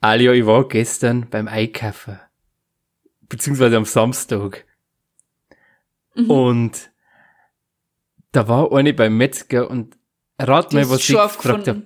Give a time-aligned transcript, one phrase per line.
[0.00, 2.20] Alia, ich war gestern beim Einkaufen.
[3.28, 4.64] Beziehungsweise am Samstag.
[6.14, 6.30] Mhm.
[6.30, 6.90] Und
[8.32, 9.96] da war eine beim Metzger und
[10.38, 11.82] rat mal, was ich gefragt habe.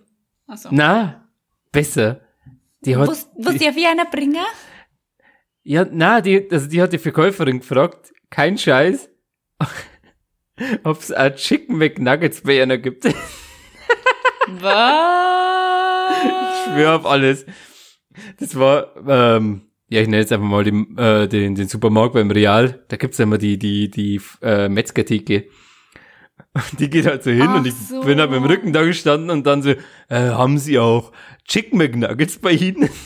[0.47, 0.69] Also.
[0.73, 1.29] Na,
[1.71, 2.21] besser.
[2.85, 4.45] Die hat, Was, was die, wie einer bringen?
[5.63, 9.09] ja, na, die, also die hat die Verkäuferin gefragt, kein Scheiß,
[10.85, 13.05] ob es auch Chicken McNuggets bei einer gibt.
[13.07, 13.15] ich
[14.59, 14.73] Was?
[16.65, 17.47] schwör auf alles.
[18.39, 22.31] Das war, ähm, ja, ich nenne jetzt einfach mal den, äh, den, den Supermarkt beim
[22.31, 22.85] Real.
[22.89, 25.49] Da gibt's ja immer die, die, die äh, Metzgertheke.
[26.55, 28.01] Und die geht halt so hin Ach und ich so.
[28.03, 29.77] bin halt mit dem Rücken da gestanden und dann so, äh,
[30.09, 31.13] haben sie auch
[31.47, 32.89] Chicken McNuggets bei Ihnen?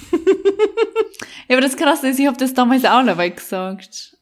[1.49, 4.17] Ja, aber das Krasse ist, ich habe das damals auch dabei gesagt.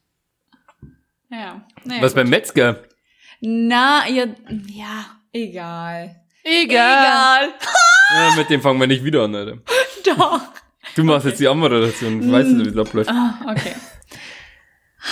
[1.31, 1.67] Ja.
[1.85, 2.17] Naja, Was gut.
[2.17, 2.85] beim Metzger?
[3.41, 4.27] Na, ja,
[4.69, 6.17] ja, egal.
[8.11, 9.57] Ja, mit dem fangen wir nicht wieder an, Alter.
[10.05, 10.43] Doch.
[10.95, 13.11] Du machst jetzt die Anmoderation, ich weiß nicht, wie das abläuft.
[13.11, 13.75] Ah, okay.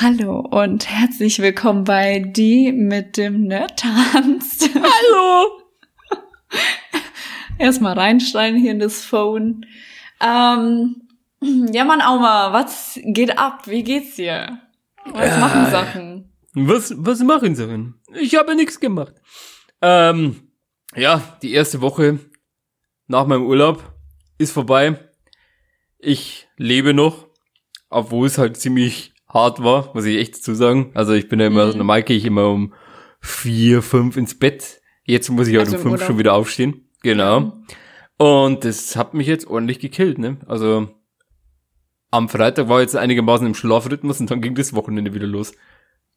[0.00, 4.60] Hallo und herzlich willkommen bei Die mit dem Nerdtanz.
[4.74, 5.60] Hallo!
[7.58, 9.66] Erstmal reinschreien hier in das Phone.
[10.20, 11.02] Ähm,
[11.40, 13.66] ja, Mann, Auma, was geht ab?
[13.66, 14.60] Wie geht's dir?
[15.06, 16.32] Was machen Sachen?
[16.54, 17.94] Was, was machen denn?
[18.20, 19.14] Ich habe nichts gemacht.
[19.80, 20.48] Ähm,
[20.94, 22.20] ja, die erste Woche
[23.08, 23.82] nach meinem Urlaub
[24.38, 25.11] ist vorbei.
[26.04, 27.28] Ich lebe noch,
[27.88, 30.90] obwohl es halt ziemlich hart war, muss ich echt dazu sagen.
[30.94, 31.78] Also ich bin ja immer, Mhm.
[31.78, 32.74] normal gehe ich immer um
[33.20, 34.82] vier, fünf ins Bett.
[35.04, 36.06] Jetzt muss ich halt Also um fünf Urlaub.
[36.08, 36.88] schon wieder aufstehen.
[37.02, 37.52] Genau.
[38.18, 40.38] Und das hat mich jetzt ordentlich gekillt, ne?
[40.46, 40.88] Also
[42.10, 45.52] am Freitag war ich jetzt einigermaßen im Schlafrhythmus und dann ging das Wochenende wieder los.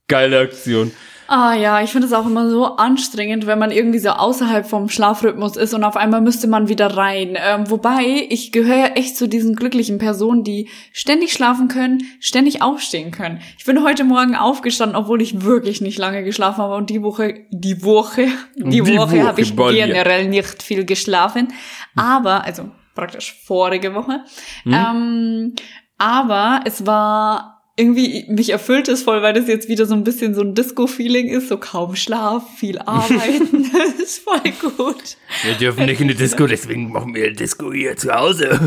[0.08, 0.92] Geile Aktion.
[1.28, 4.90] Ah ja, ich finde es auch immer so anstrengend, wenn man irgendwie so außerhalb vom
[4.90, 7.36] Schlafrhythmus ist und auf einmal müsste man wieder rein.
[7.36, 12.62] Ähm, wobei, ich gehöre ja echt zu diesen glücklichen Personen, die ständig schlafen können, ständig
[12.62, 13.42] aufstehen können.
[13.58, 17.46] Ich bin heute Morgen aufgestanden, obwohl ich wirklich nicht lange geschlafen habe und die Woche,
[17.50, 21.48] die Woche, die, Die Woche, Woche habe ich generell nicht viel geschlafen.
[21.96, 24.24] Aber, also praktisch vorige Woche.
[24.64, 24.74] Hm?
[24.74, 25.56] Ähm,
[25.98, 30.34] aber es war irgendwie, mich erfüllt es voll, weil das jetzt wieder so ein bisschen
[30.34, 34.40] so ein Disco-Feeling ist, so kaum Schlaf, viel arbeiten, das ist voll
[34.78, 35.18] gut.
[35.44, 38.58] Wir dürfen nicht in die Disco, deswegen machen wir Disco hier zu Hause.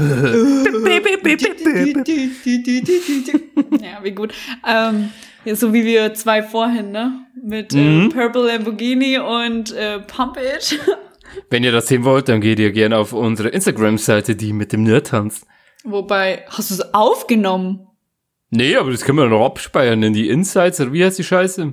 [3.81, 4.35] ja, wie gut.
[4.67, 5.11] Ähm,
[5.55, 7.27] so wie wir zwei vorhin, ne?
[7.43, 8.11] Mit Mhm.
[8.11, 10.79] äh, Purple Lamborghini und äh, Pump It.
[11.51, 14.83] Wenn ihr das sehen wollt, dann geht ihr gerne auf unsere Instagram-Seite, die mit dem
[14.83, 15.47] Nerdtanz.
[15.85, 17.88] Wobei, hast du es aufgenommen?
[18.51, 21.73] Nee, aber das können wir noch abspeichern in die Insights, oder wie heißt die Scheiße?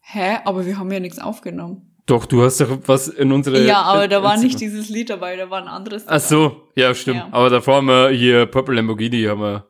[0.00, 0.38] Hä?
[0.44, 1.94] Aber wir haben ja nichts aufgenommen.
[2.06, 3.66] Doch, du hast doch was in unsere...
[3.66, 6.04] ja, aber da war nicht dieses Lied dabei, da war ein anderes.
[6.06, 7.18] Ach so, ja, stimmt.
[7.18, 7.28] Ja.
[7.32, 9.66] Aber davor haben wir hier Purple Lamborghini, haben wir,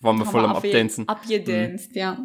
[0.00, 1.08] waren wir Haben voll wir am Abdancen.
[1.08, 2.18] Abgedanced, ja.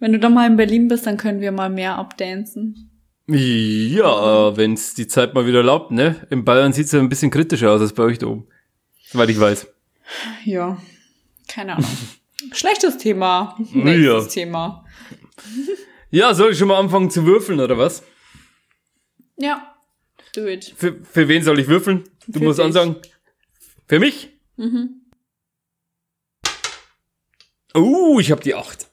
[0.00, 2.90] Wenn du dann mal in Berlin bist, dann können wir mal mehr abdancen.
[3.28, 6.26] Ja, wenn's die Zeit mal wieder erlaubt, ne?
[6.30, 8.48] In Bayern sieht's ja ein bisschen kritischer aus als bei euch da oben.
[9.04, 9.68] Soweit ich weiß.
[10.44, 10.78] Ja,
[11.48, 11.90] keine Ahnung.
[12.56, 13.56] Schlechtes Thema.
[13.72, 13.84] Ja.
[13.84, 14.84] Nächstes Thema.
[16.10, 18.02] Ja, soll ich schon mal anfangen zu würfeln, oder was?
[19.36, 19.74] Ja,
[20.34, 20.72] do it.
[20.76, 22.04] Für, für wen soll ich würfeln?
[22.26, 22.64] Du Für musst dich.
[22.66, 22.96] ansagen.
[23.86, 24.30] Für mich?
[24.56, 25.02] Mhm.
[27.74, 28.88] Oh, ich hab die acht.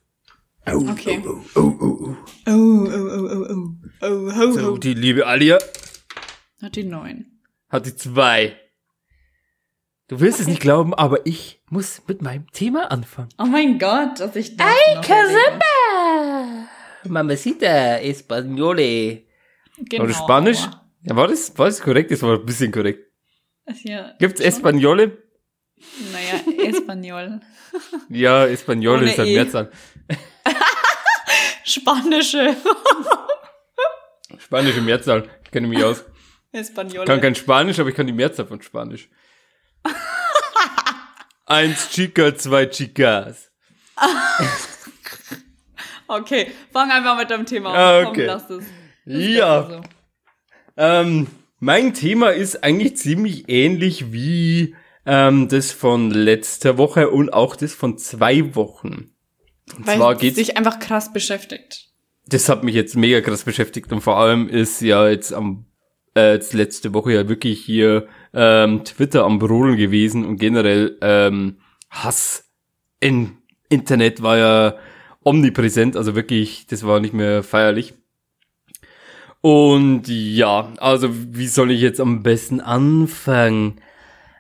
[0.65, 1.21] Oh, Okay.
[1.25, 2.17] oh, oh, oh, oh.
[2.45, 3.75] Oh, oh, oh, oh, oh.
[4.01, 4.77] Oh, ho, So, ho.
[4.77, 5.57] die liebe Alia
[6.61, 7.39] Hat die neun.
[7.69, 8.57] hat die zwei.
[10.07, 13.29] Du willst es nicht glauben, aber ich muss mit meinem Thema anfangen.
[13.37, 16.67] Oh mein Gott, dass ich das Ay, Caramba!
[17.05, 19.23] Mamacita Españole.
[19.77, 20.03] Genau.
[20.03, 20.59] Oder Spanisch?
[21.03, 22.11] Ja, war das, war das korrekt?
[22.11, 23.09] Das war ein bisschen korrekt.
[23.83, 25.17] Ja, Gibt's Españole?
[26.11, 27.39] naja, Espanol.
[28.09, 29.35] Ja, Españole Ohne ist halt E.
[29.35, 29.71] Mehrzahl.
[31.63, 32.55] Spanische.
[34.37, 35.29] Spanische Mehrzahl.
[35.45, 36.03] Ich kenne mich aus.
[36.51, 37.05] Espanol.
[37.05, 39.09] kann kein Spanisch, aber ich kann die Mehrzahl von Spanisch.
[41.45, 43.51] Eins Chica, zwei Chicas.
[46.07, 48.05] Okay, fang einfach mit deinem Thema Ah, an.
[48.07, 48.25] okay.
[48.27, 48.65] Komm, lass es.
[49.05, 49.67] Das Ja.
[49.67, 49.81] so.
[50.77, 51.27] Ähm,
[51.59, 54.75] mein Thema ist eigentlich ziemlich ähnlich wie
[55.05, 59.11] ähm, das von letzter Woche und auch das von zwei Wochen.
[59.77, 61.87] Und Weil zwar geht's, dich einfach krass beschäftigt.
[62.27, 65.65] das hat mich jetzt mega krass beschäftigt und vor allem ist ja jetzt am
[66.15, 71.57] äh, jetzt letzte Woche ja wirklich hier ähm, Twitter am Brodeln gewesen und generell ähm,
[71.89, 72.49] Hass
[72.99, 73.37] im
[73.69, 74.75] Internet war ja
[75.23, 77.93] omnipräsent, also wirklich, das war nicht mehr feierlich.
[79.41, 83.81] Und ja, also wie soll ich jetzt am besten anfangen?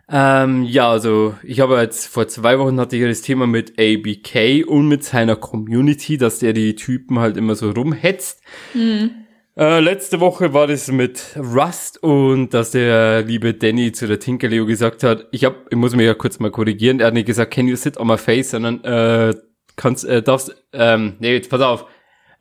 [0.09, 4.65] Ähm, ja, also ich habe jetzt vor zwei Wochen hatte ich das Thema mit ABK
[4.67, 8.41] und mit seiner Community, dass der die Typen halt immer so rumhetzt.
[8.73, 9.22] Mhm.
[9.55, 14.65] Äh, letzte Woche war das mit Rust und dass der liebe Danny zu der Tinkerleo
[14.65, 17.53] gesagt hat, ich hab, ich muss mich ja kurz mal korrigieren, er hat nicht gesagt,
[17.53, 19.35] can you sit on my face, sondern äh,
[19.75, 21.85] kannst, äh, darfst, ähm, nee, jetzt pass auf,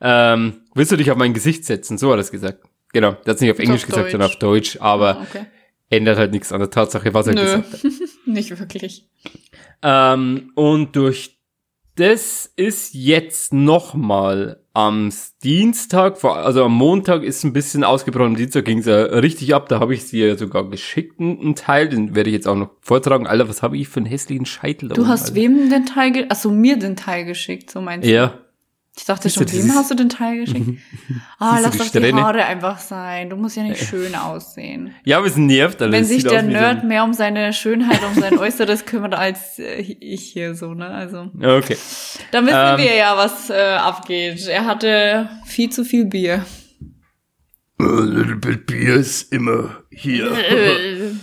[0.01, 1.99] ähm, willst du dich auf mein Gesicht setzen?
[1.99, 2.63] So hat er es gesagt.
[2.93, 4.11] Genau, der hat nicht auf Englisch auf gesagt, Deutsch.
[4.11, 5.45] sondern auf Deutsch, aber ah, okay.
[5.91, 7.41] ändert halt nichts an der Tatsache, was er Nö.
[7.41, 7.91] gesagt hat.
[8.25, 9.07] nicht wirklich.
[9.83, 11.32] Ähm, und durch
[11.95, 15.11] das ist jetzt nochmal am
[15.43, 19.69] Dienstag, also am Montag ist ein bisschen ausgebrochen, am Dienstag ging es ja richtig ab,
[19.69, 22.71] da habe ich sie ja sogar geschickt, einen Teil, den werde ich jetzt auch noch
[22.81, 23.27] vortragen.
[23.27, 24.89] Alter, was habe ich für einen hässlichen Scheitel?
[24.89, 25.35] Du hast Alter.
[25.35, 28.11] wem den Teil, achso, mir den Teil geschickt, so meinst du?
[28.11, 28.39] Ja,
[28.95, 30.79] ich dachte schon, wem hast du den Teil geschickt?
[31.39, 33.31] ah, lass doch die Haare einfach sein.
[33.31, 34.93] Du musst ja nicht schön aussehen.
[35.03, 35.93] Ja, aber es nervt alles.
[35.93, 39.81] Wenn sich der Nerd so mehr um seine Schönheit, um sein Äußeres kümmert als äh,
[39.81, 40.89] ich hier so, ne?
[40.89, 41.31] Also.
[41.35, 41.75] Okay.
[42.31, 44.47] Da wissen ähm, wir ja, was äh, abgeht.
[44.47, 46.45] Er hatte viel zu viel Bier.
[47.79, 50.31] A little bit Bier ist immer hier.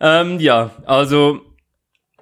[0.00, 1.42] ähm, ja, also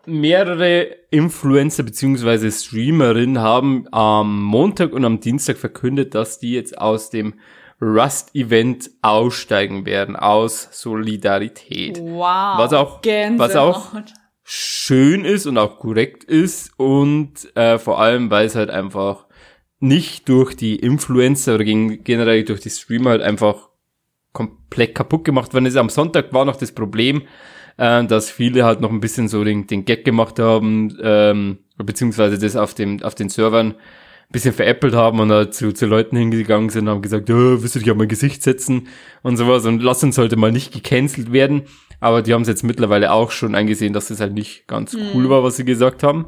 [0.06, 7.10] mehrere Influencer beziehungsweise Streamerinnen haben am Montag und am Dienstag verkündet, dass die jetzt aus
[7.10, 7.34] dem
[7.81, 11.99] Rust-Event aussteigen werden, aus Solidarität.
[12.00, 12.58] Wow.
[12.58, 13.93] Was auch, was auch
[14.44, 19.26] schön ist und auch korrekt ist und äh, vor allem, weil es halt einfach
[19.81, 23.69] nicht durch die Influencer oder generell durch die Streamer halt einfach
[24.32, 25.76] komplett kaputt gemacht worden ist.
[25.76, 27.22] Am Sonntag war noch das Problem,
[27.77, 32.39] äh, dass viele halt noch ein bisschen so den, den Gag gemacht haben, ähm, beziehungsweise
[32.39, 36.17] das auf dem, auf den Servern ein bisschen veräppelt haben und halt zu, zu Leuten
[36.17, 38.89] hingegangen sind und haben gesagt, oh, willst du dich auf mein Gesicht setzen
[39.23, 41.63] und sowas und lass uns sollte mal nicht gecancelt werden.
[42.01, 45.11] Aber die haben es jetzt mittlerweile auch schon eingesehen, dass das halt nicht ganz mhm.
[45.15, 46.27] cool war, was sie gesagt haben.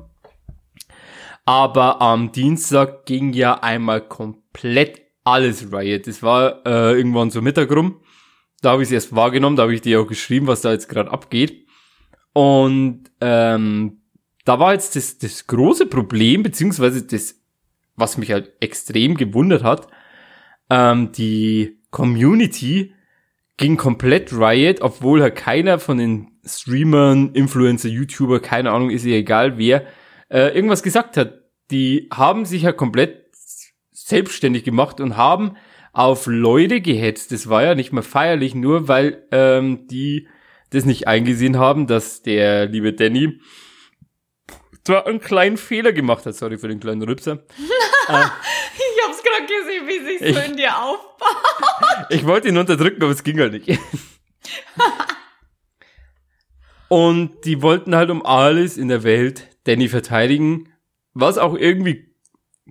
[1.46, 6.06] Aber am Dienstag ging ja einmal komplett alles Riot.
[6.06, 8.00] Das war äh, irgendwann so Mittag rum.
[8.64, 10.88] Da habe ich es erst wahrgenommen, da habe ich dir auch geschrieben, was da jetzt
[10.88, 11.66] gerade abgeht.
[12.32, 14.00] Und ähm,
[14.44, 17.40] da war jetzt das, das große Problem, beziehungsweise das,
[17.94, 19.88] was mich halt extrem gewundert hat,
[20.70, 22.94] ähm, die Community
[23.58, 29.14] ging komplett Riot, obwohl halt keiner von den Streamern, Influencer, YouTuber, keine Ahnung, ist ja
[29.14, 29.86] egal wer,
[30.30, 31.34] äh, irgendwas gesagt hat.
[31.70, 33.26] Die haben sich ja halt komplett
[33.92, 35.56] selbstständig gemacht und haben
[35.94, 37.32] auf Leute gehetzt.
[37.32, 40.28] Das war ja nicht mehr feierlich, nur weil ähm, die
[40.70, 43.40] das nicht eingesehen haben, dass der liebe Danny
[44.84, 46.34] zwar einen kleinen Fehler gemacht hat.
[46.34, 47.44] Sorry für den kleinen Rübser.
[48.08, 48.12] äh,
[48.76, 51.36] ich hab's gerade gesehen, wie sich so ich, in dir aufbaut.
[52.10, 53.68] ich wollte ihn unterdrücken, aber es ging halt nicht.
[56.88, 60.72] Und die wollten halt um alles in der Welt Danny verteidigen,
[61.14, 62.13] was auch irgendwie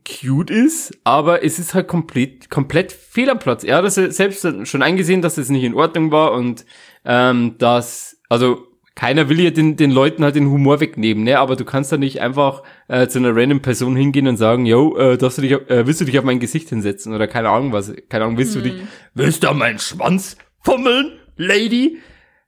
[0.06, 3.64] cute ist, aber es ist halt komplett, komplett fehl am Platz.
[3.64, 6.66] Er hat das selbst schon eingesehen, dass es das nicht in Ordnung war und
[7.06, 11.40] ähm, dass, also keiner will ja den, den Leuten halt den Humor wegnehmen, ne?
[11.40, 14.96] Aber du kannst da nicht einfach äh, zu einer random Person hingehen und sagen, yo,
[14.98, 17.72] äh, darfst du dich, äh, willst du dich auf mein Gesicht hinsetzen oder keine Ahnung
[17.72, 18.64] was, keine Ahnung, willst hm.
[18.64, 18.82] du dich,
[19.14, 21.98] willst du an meinen Schwanz fummeln, Lady?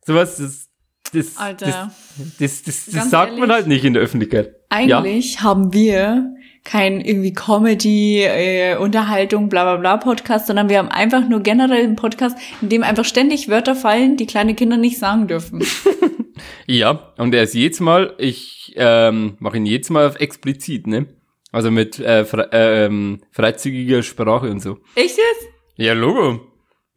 [0.05, 0.69] Sowas, das,
[1.13, 1.65] das, Alter.
[1.65, 4.53] das, das, das, das sagt ehrlich, man halt nicht in der Öffentlichkeit.
[4.69, 5.41] Eigentlich ja?
[5.41, 6.34] haben wir
[6.65, 11.83] kein irgendwie Comedy, äh, Unterhaltung, bla bla bla Podcast, sondern wir haben einfach nur generell
[11.83, 15.63] einen Podcast, in dem einfach ständig Wörter fallen, die kleine Kinder nicht sagen dürfen.
[16.67, 21.05] ja, und er ist jedes Mal, ich ähm, mache ihn jedes Mal auf explizit, ne?
[21.51, 24.79] Also mit äh, fre äh, ähm, freizügiger Sprache und so.
[24.95, 25.49] Echt jetzt?
[25.77, 26.41] Ja, Logo.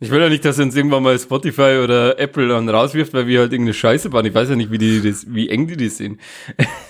[0.00, 3.40] Ich will ja nicht, dass uns irgendwann mal Spotify oder Apple dann rauswirft, weil wir
[3.40, 4.26] halt irgendeine Scheiße bauen.
[4.26, 6.20] Ich weiß ja nicht, wie die das, wie eng die das sehen.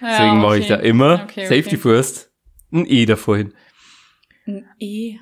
[0.00, 0.40] Deswegen okay.
[0.40, 1.76] mache ich da immer okay, Safety okay.
[1.76, 2.30] First
[2.72, 3.54] ein E davor hin.
[4.46, 5.16] Ein E?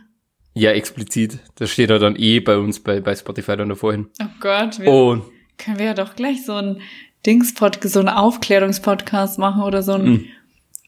[0.54, 1.40] Ja, explizit.
[1.56, 4.08] Da steht da dann E bei uns bei, bei Spotify dann davor hin.
[4.22, 4.78] Oh Gott.
[4.78, 5.24] Wir, Und
[5.58, 6.80] können wir ja doch gleich so ein
[7.26, 10.30] Dingspod, so ein Aufklärungspodcast machen oder so ein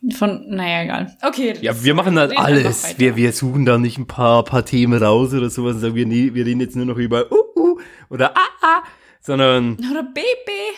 [0.03, 0.11] mm.
[0.13, 1.17] von, naja, egal.
[1.23, 1.55] Okay.
[1.63, 2.99] Ja, wir machen halt alles.
[2.99, 6.07] Wir, wir suchen da nicht ein paar, paar Themen raus oder sowas und sagen, wir,
[6.07, 8.83] nee, wir reden jetzt nur noch über uh, uh oder ah, ah,
[9.21, 9.77] sondern.
[9.91, 10.77] Oder Baby.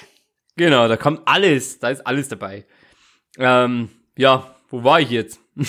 [0.57, 2.65] Genau, da kommt alles, da ist alles dabei.
[3.39, 5.41] Ähm, ja, wo war ich jetzt?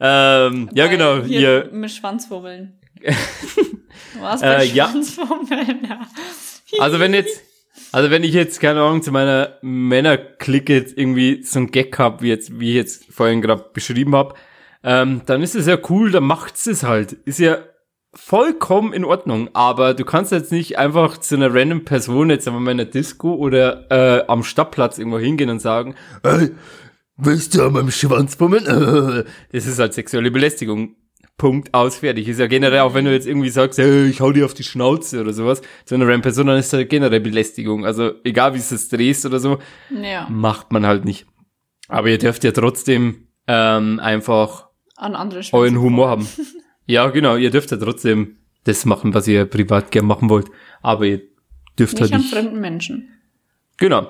[0.00, 1.22] ähm, ja, genau.
[1.22, 1.68] Hier, hier.
[1.72, 2.78] mit Schwanzwurbeln.
[3.00, 6.00] du warst bei äh, Schwanzwurbeln, ja.
[6.80, 7.40] also wenn jetzt,
[7.92, 12.22] also wenn ich jetzt, keine Ahnung, zu meiner Männerklicke jetzt irgendwie so ein Gag hab,
[12.22, 14.36] wie jetzt, wie ich jetzt vorhin gerade beschrieben hab,
[14.82, 17.12] ähm, dann ist es ja cool, dann macht's es halt.
[17.12, 17.58] Ist ja
[18.18, 22.62] vollkommen in Ordnung, aber du kannst jetzt nicht einfach zu einer random Person jetzt einmal
[22.62, 26.50] in einer Disco oder äh, am Stadtplatz irgendwo hingehen und sagen, hey,
[27.16, 28.64] willst du an meinem Schwanz bummeln?
[29.52, 30.96] Das ist halt sexuelle Belästigung.
[31.38, 32.26] Punkt aus, fertig.
[32.28, 34.64] Ist ja generell, auch wenn du jetzt irgendwie sagst, hey, ich hau dir auf die
[34.64, 37.86] Schnauze oder sowas, zu einer random Person, dann ist das generell Belästigung.
[37.86, 39.58] Also egal wie es das drehst oder so,
[39.90, 40.26] Ja.
[40.28, 41.26] macht man halt nicht.
[41.88, 46.28] Aber ihr dürft ja trotzdem ähm, einfach An andere euren Humor haben.
[46.88, 50.46] Ja, genau, ihr dürft ja trotzdem das machen, was ihr privat gern machen wollt.
[50.80, 51.20] Aber ihr
[51.78, 52.32] dürft Nicht halt an nicht.
[52.32, 53.08] fremden Menschen.
[53.76, 54.08] Genau.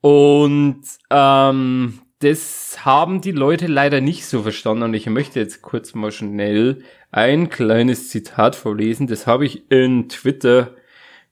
[0.00, 4.84] Und ähm, das haben die Leute leider nicht so verstanden.
[4.84, 9.06] Und ich möchte jetzt kurz mal schnell ein kleines Zitat vorlesen.
[9.06, 10.74] Das habe ich in Twitter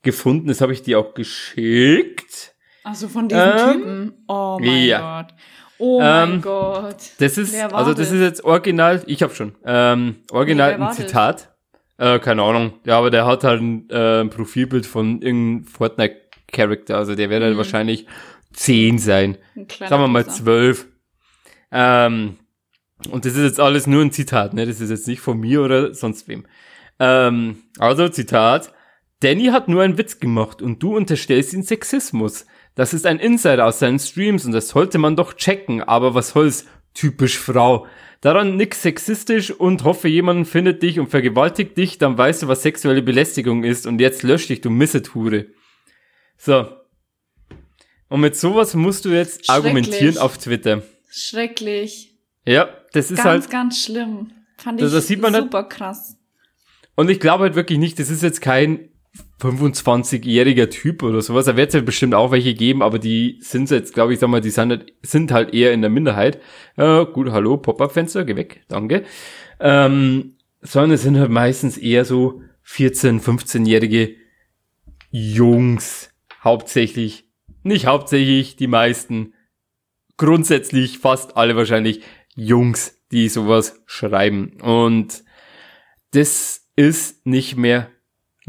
[0.02, 0.49] gefunden.
[0.49, 2.55] Das habe ich dir auch geschickt.
[2.85, 4.12] Also von diesen Ähm, Typen.
[4.29, 5.23] Oh mein ja.
[5.23, 5.35] Gott.
[5.80, 6.96] Oh mein Ähm, Gott.
[7.18, 8.12] Das ist, also das das?
[8.12, 10.92] ist jetzt original, ich habe schon, ähm, original Nee, ein?
[10.92, 11.54] Zitat.
[11.99, 12.75] Äh, keine Ahnung.
[12.84, 16.96] Ja, aber der hat halt ein, äh, ein Profilbild von irgendeinem Fortnite-Charakter.
[16.96, 18.06] Also der wird halt wahrscheinlich
[18.52, 19.37] 10 sein.
[19.56, 20.26] Ein kleiner Sagen wir mal.
[20.26, 20.87] 12.
[21.72, 22.37] Ähm,
[23.10, 24.66] und das ist jetzt alles nur ein Zitat, ne?
[24.66, 26.46] Das ist jetzt nicht von mir oder sonst wem.
[26.99, 28.72] Ähm, also Zitat.
[29.20, 32.46] Danny hat nur einen Witz gemacht und du unterstellst ihn Sexismus.
[32.80, 36.30] Das ist ein Insider aus seinen Streams und das sollte man doch checken, aber was
[36.30, 36.64] soll's?
[36.94, 37.87] Typisch Frau.
[38.22, 42.62] Daran nix sexistisch und hoffe, jemand findet dich und vergewaltigt dich, dann weißt du, was
[42.62, 45.44] sexuelle Belästigung ist und jetzt lösch dich, du Missethure.
[46.38, 46.68] So.
[48.08, 50.82] Und mit sowas musst du jetzt argumentieren auf Twitter.
[51.10, 52.14] Schrecklich.
[52.46, 54.32] Ja, das ist Ganz, halt, ganz schlimm.
[54.56, 56.16] Fand Das- ich das sieht man halt- super krass.
[56.96, 58.89] und ich glaube halt wirklich nicht, das ist jetzt kein
[59.40, 61.47] 25-jähriger Typ oder sowas.
[61.47, 64.29] Da wird es ja bestimmt auch welche geben, aber die sind jetzt, glaube ich, sag
[64.29, 66.40] mal, die sind halt, sind halt eher in der Minderheit.
[66.76, 69.05] Äh, gut, hallo, Pop-Up-Fenster, geh weg, danke.
[69.59, 74.14] Ähm, sondern es sind halt meistens eher so 14-, 15-jährige
[75.11, 76.11] Jungs,
[76.45, 77.25] hauptsächlich,
[77.62, 79.35] nicht hauptsächlich, die meisten,
[80.17, 82.02] grundsätzlich fast alle wahrscheinlich
[82.37, 84.61] Jungs, die sowas schreiben.
[84.61, 85.25] Und
[86.12, 87.90] das ist nicht mehr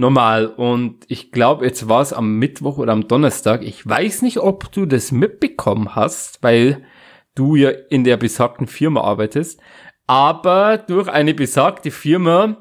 [0.02, 0.48] normal.
[0.48, 3.64] Und ich glaube, jetzt war es am Mittwoch oder am Donnerstag.
[3.64, 6.84] Ich weiß nicht, ob du das mitbekommen hast, weil
[7.36, 9.62] du ja in der besagten Firma arbeitest.
[10.08, 12.58] Aber durch eine besagte Firma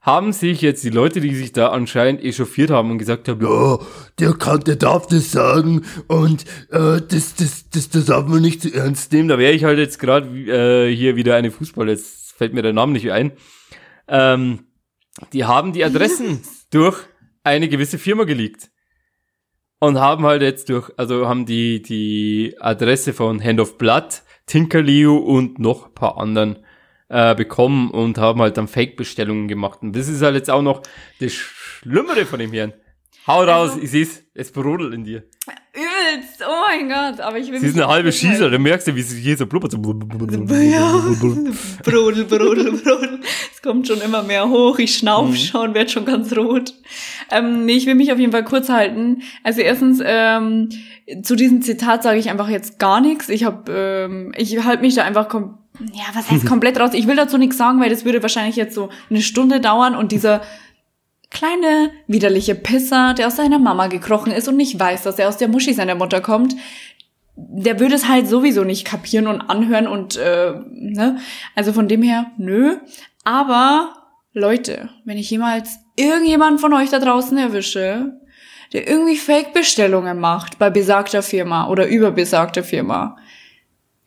[0.00, 3.78] haben sich jetzt die Leute, die sich da anscheinend echauffiert haben und gesagt haben, ja,
[4.18, 8.60] der kann, der darf das sagen und äh, das, das, das, das darf man nicht
[8.60, 9.28] zu ernst nehmen.
[9.28, 12.74] Da wäre ich halt jetzt gerade äh, hier wieder eine Fußball, jetzt fällt mir der
[12.74, 13.32] Name nicht ein.
[14.06, 14.66] Ähm,
[15.32, 16.42] die haben die Adressen
[16.74, 16.96] durch
[17.42, 18.70] eine gewisse Firma geleakt.
[19.80, 25.16] Und haben halt jetzt durch, also haben die, die Adresse von Hand of Blood, Tinkerleo
[25.16, 26.64] und noch ein paar anderen
[27.08, 29.80] äh, bekommen und haben halt dann Fake-Bestellungen gemacht.
[29.82, 30.82] Und das ist halt jetzt auch noch
[31.20, 32.72] das Schlimmere von dem Herrn.
[33.26, 35.24] Hau raus, Also- ich seh's, es brodelt in dir.
[36.14, 38.94] Übelst, oh mein Gott, aber ich will Sie ist eine halbe Schießer, dann merkst du,
[38.94, 39.72] wie sie hier so blubbert.
[39.72, 41.02] So Ja,
[41.84, 43.20] brodel, brodel, brodel.
[43.52, 44.78] Es kommt schon immer mehr hoch.
[44.78, 45.36] Ich schnauf Mhm.
[45.36, 46.74] schon, werd schon ganz rot.
[47.30, 49.22] Ähm, nee, ich will mich auf jeden Fall kurz halten.
[49.42, 50.68] Also erstens, ähm,
[51.22, 53.28] zu diesem Zitat sage ich einfach jetzt gar nichts.
[53.28, 55.58] Ich habe, ähm, ich halte mich da einfach kom
[55.92, 56.90] ja, was heißt komplett raus?
[56.92, 60.12] Ich will dazu nichts sagen, weil das würde wahrscheinlich jetzt so eine Stunde dauern und
[60.12, 60.40] dieser
[61.34, 65.36] kleine widerliche Pisser, der aus seiner Mama gekrochen ist und nicht weiß, dass er aus
[65.36, 66.54] der Muschi seiner Mutter kommt,
[67.36, 71.18] der würde es halt sowieso nicht kapieren und anhören und äh, ne,
[71.54, 72.76] also von dem her nö.
[73.24, 73.94] Aber
[74.32, 78.20] Leute, wenn ich jemals irgendjemanden von euch da draußen erwische,
[78.72, 83.16] der irgendwie Fake-Bestellungen macht bei besagter Firma oder über besagter Firma,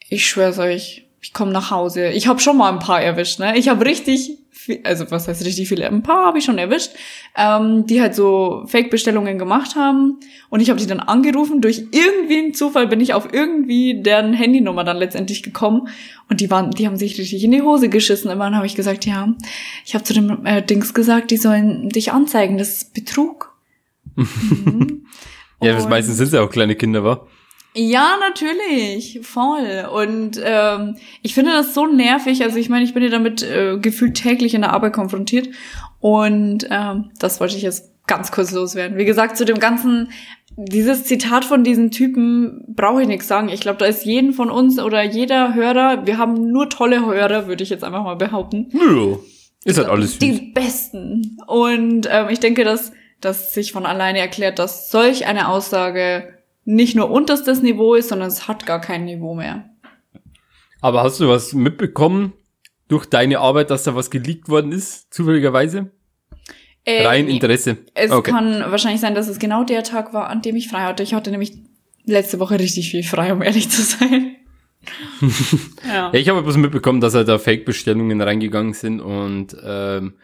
[0.10, 2.10] ich schwör's euch, ich komme nach Hause.
[2.10, 3.57] Ich habe schon mal ein paar erwischt, ne?
[3.57, 5.88] Ich habe richtig, viel, also was heißt richtig viele?
[5.88, 6.91] Ein paar habe ich schon erwischt,
[7.36, 10.19] ähm, die halt so Fake-Bestellungen gemacht haben.
[10.50, 11.62] Und ich habe die dann angerufen.
[11.62, 15.88] Durch irgendwie einen Zufall bin ich auf irgendwie deren Handynummer dann letztendlich gekommen.
[16.29, 18.29] Und die waren, die haben sich richtig in die Hose geschissen.
[18.29, 19.33] Immer dann habe ich gesagt, ja,
[19.86, 22.57] ich habe zu dem äh, Dings gesagt, die sollen dich anzeigen.
[22.57, 23.55] Das ist Betrug.
[24.27, 25.05] Mhm.
[25.59, 27.25] Ja, meistens sind ja auch kleine Kinder, wa?
[27.77, 29.88] Ja, natürlich, voll.
[29.93, 32.43] Und ähm, ich finde das so nervig.
[32.43, 35.50] Also ich meine, ich bin ja damit äh, gefühlt täglich in der Arbeit konfrontiert.
[36.00, 38.98] Und ähm, das wollte ich jetzt ganz kurz loswerden.
[38.98, 40.10] Wie gesagt, zu dem ganzen,
[40.55, 43.50] dieses Zitat von diesen Typen brauche ich nichts sagen.
[43.50, 47.48] Ich glaube, da ist jeden von uns oder jeder Hörer, wir haben nur tolle Hörer,
[47.48, 48.69] würde ich jetzt einfach mal behaupten.
[48.72, 49.17] Nö.
[49.65, 50.19] Ist halt alles süß.
[50.19, 51.38] Die besten.
[51.46, 52.91] Und ähm, ich denke, dass
[53.22, 56.37] das sich von alleine erklärt, dass solch eine Aussage
[56.67, 59.69] nicht nur unterstes Niveau ist, sondern es hat gar kein Niveau mehr.
[60.81, 62.33] Aber hast du was mitbekommen
[62.89, 65.91] durch deine Arbeit, dass da was geleakt worden ist, zufälligerweise?
[66.83, 67.29] Äh, Rein.
[67.29, 67.77] Interesse.
[67.93, 68.31] Es okay.
[68.31, 71.03] kann wahrscheinlich sein, dass es genau der Tag war, an dem ich frei hatte.
[71.03, 71.53] Ich hatte nämlich
[72.03, 74.36] letzte Woche richtig viel frei, um ehrlich zu sein.
[75.88, 76.12] ja.
[76.12, 80.15] Ja, ich habe etwas mitbekommen, dass halt da Fake-Bestellungen reingegangen sind und ähm,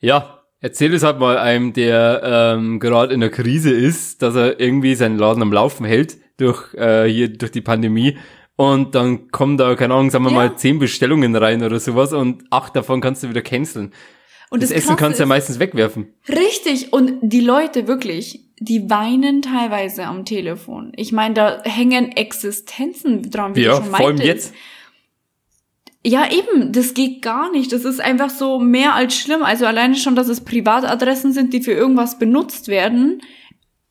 [0.00, 4.58] ja, erzähl es halt mal einem, der ähm, gerade in der Krise ist, dass er
[4.58, 8.16] irgendwie seinen Laden am Laufen hält durch äh, hier durch die Pandemie
[8.56, 10.36] und dann kommen da keine Ahnung, sagen wir Ja.
[10.36, 13.92] mal zehn Bestellungen rein oder sowas und acht davon kannst du wieder canceln.
[14.50, 16.12] Und Das, das, Essen kannst du ja ist- meistens wegwerfen.
[16.28, 16.92] Richtig.
[16.92, 20.92] Und die Leute wirklich, die weinen teilweise am Telefon.
[20.96, 24.26] Ich meine, da hängen Existenzen dran, wie Ja, du schon vor allem meintest.
[24.26, 24.54] jetzt.
[26.04, 27.72] Ja, eben, das geht gar nicht.
[27.72, 29.42] Das ist einfach so mehr als schlimm.
[29.42, 33.22] Also alleine schon, dass es Privatadressen sind, die für irgendwas benutzt werden.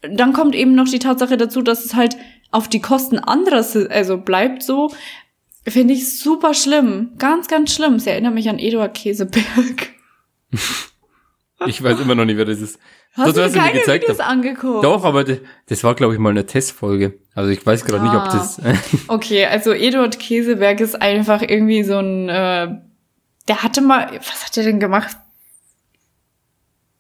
[0.01, 2.17] Dann kommt eben noch die Tatsache dazu, dass es halt
[2.51, 4.91] auf die Kosten anderer, also bleibt so.
[5.65, 7.11] Finde ich super schlimm.
[7.17, 7.93] Ganz, ganz schlimm.
[7.95, 9.93] Es erinnert mich an Eduard Käseberg.
[11.67, 12.79] Ich weiß immer noch nicht, wer das ist.
[13.13, 14.29] Hast Das, du mir keine gezeigt Videos hab.
[14.29, 14.83] angeguckt?
[14.85, 17.19] Doch, aber das, war, glaube ich, mal eine Testfolge.
[17.35, 18.31] Also ich weiß gerade nicht, ob Ah.
[18.31, 18.61] das.
[19.09, 22.69] Okay, also Eduard Käseberg ist einfach irgendwie so ein, äh,
[23.47, 25.17] der hatte mal, was hat er denn gemacht?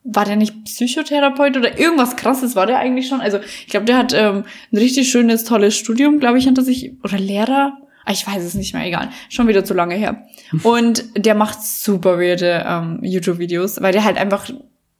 [0.03, 3.21] War der nicht Psychotherapeut oder irgendwas krasses war der eigentlich schon?
[3.21, 6.93] Also ich glaube, der hat ähm, ein richtig schönes, tolles Studium, glaube ich, hinter sich.
[7.03, 7.77] Oder Lehrer?
[8.05, 9.09] Ah, Ich weiß es nicht mehr, egal.
[9.29, 10.25] Schon wieder zu lange her.
[10.63, 14.49] Und der macht super weirde ähm, YouTube-Videos, weil der halt einfach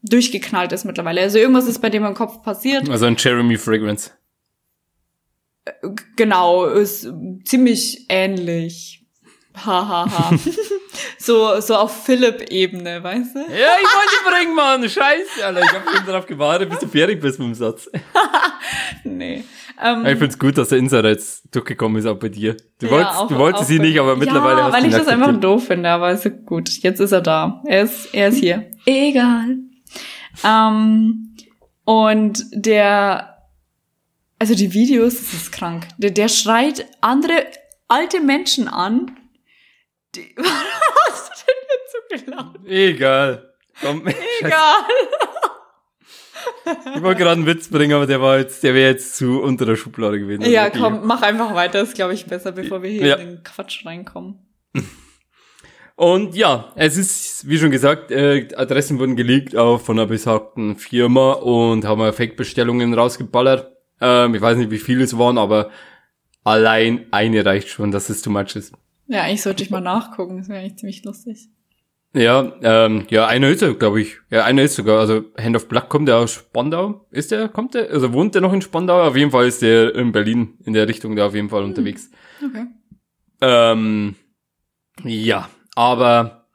[0.03, 1.22] durchgeknallt ist mittlerweile.
[1.22, 2.89] Also irgendwas ist bei dem im Kopf passiert.
[2.89, 4.12] also ein Jeremy Fragrance.
[6.15, 7.08] Genau, ist
[7.46, 9.05] ziemlich ähnlich.
[9.55, 10.05] Hahaha.
[10.10, 10.36] Ha, ha.
[11.20, 13.39] so, so auf Philipp-Ebene, weißt du?
[13.39, 13.46] Ja,
[13.79, 14.81] ich wollte bringen, Mann.
[14.89, 15.62] Scheiße, Alter.
[15.62, 17.89] Ich habe schon darauf gewartet, bis du fertig bist mit dem Satz.
[19.03, 19.43] Nee.
[19.81, 22.55] Ähm, Ich find's gut, dass der Insider jetzt durchgekommen ist, auch bei dir.
[22.79, 24.93] Du ja, wolltest, auch- du wolltest sie nicht, aber mittlerweile ja, hast weil du ich
[24.93, 26.69] ihn das einfach doof finde, aber ist gut.
[26.69, 27.61] Jetzt ist er da.
[27.65, 28.69] Er ist, er ist hier.
[28.85, 29.57] Egal.
[30.43, 31.35] Ähm,
[31.83, 33.38] und der,
[34.39, 35.88] also die Videos, das ist krank.
[35.97, 37.45] Der, der schreit andere
[37.88, 39.17] alte Menschen an.
[40.15, 40.46] Die, was
[41.09, 42.65] hast du denn jetzt so gelacht?
[42.67, 43.53] Egal.
[43.81, 44.05] Komm.
[44.41, 44.51] Egal.
[46.95, 49.65] Ich wollte gerade einen Witz bringen, aber der war jetzt, der wäre jetzt zu unter
[49.65, 50.41] der Schublade gewesen.
[50.43, 50.83] Also Ja, wirklich.
[50.83, 53.15] komm, mach einfach weiter, ist, glaube ich, besser, bevor wir hier Ja.
[53.15, 54.39] in den Quatsch reinkommen.
[55.95, 60.75] Und ja, es ist, wie schon gesagt, äh, Adressen wurden geleakt auf von einer besagten
[60.77, 63.71] Firma und haben wir Fake-Bestellungen rausgeballert.
[64.00, 65.69] Ähm, ich weiß nicht, wie viele es waren, aber
[66.43, 68.74] allein eine reicht schon, dass es too much ist.
[69.07, 71.50] Ja, eigentlich sollte ich mal nachgucken, das wäre eigentlich ziemlich lustig.
[72.13, 74.17] Ja, ähm, ja, einer ist er, glaube ich.
[74.29, 75.00] Ja, einer ist sogar.
[75.00, 77.07] Also Hand of Blood kommt der aus Spandau.
[77.09, 77.47] Ist der?
[77.47, 77.89] Kommt der?
[77.89, 79.01] Also wohnt der noch in Spandau?
[79.03, 82.11] Auf jeden Fall ist der in Berlin in der Richtung da auf jeden Fall unterwegs.
[82.45, 82.65] Okay.
[83.39, 84.15] Ähm,
[85.05, 86.47] ja, aber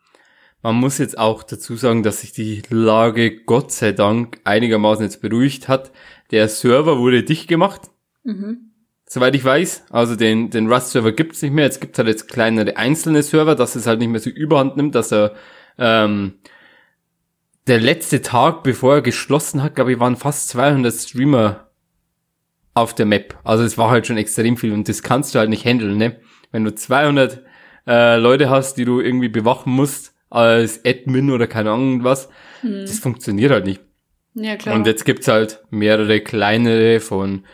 [0.63, 5.23] man muss jetzt auch dazu sagen, dass sich die Lage Gott sei Dank einigermaßen jetzt
[5.23, 5.91] beruhigt hat.
[6.33, 7.83] Der Server wurde dicht gemacht,
[8.25, 8.66] Mhm.
[9.09, 9.85] Soweit ich weiß.
[9.91, 11.65] Also den, den Rust-Server gibt's nicht mehr.
[11.65, 14.95] Jetzt gibt halt jetzt kleinere einzelne Server, dass es halt nicht mehr so überhand nimmt,
[14.95, 15.35] dass er
[15.79, 16.35] ähm,
[17.67, 21.69] der letzte Tag, bevor er geschlossen hat, glaube ich, waren fast 200 Streamer
[22.75, 23.39] auf der Map.
[23.43, 26.21] Also es war halt schon extrem viel und das kannst du halt nicht handeln, ne?
[26.53, 27.43] Wenn du 200
[27.87, 32.29] äh, Leute hast, die du irgendwie bewachen musst als Admin oder keine Ahnung was,
[32.63, 33.81] das funktioniert halt nicht.
[34.35, 34.75] Ja, klar.
[34.75, 37.45] Und jetzt gibt's halt mehrere kleinere von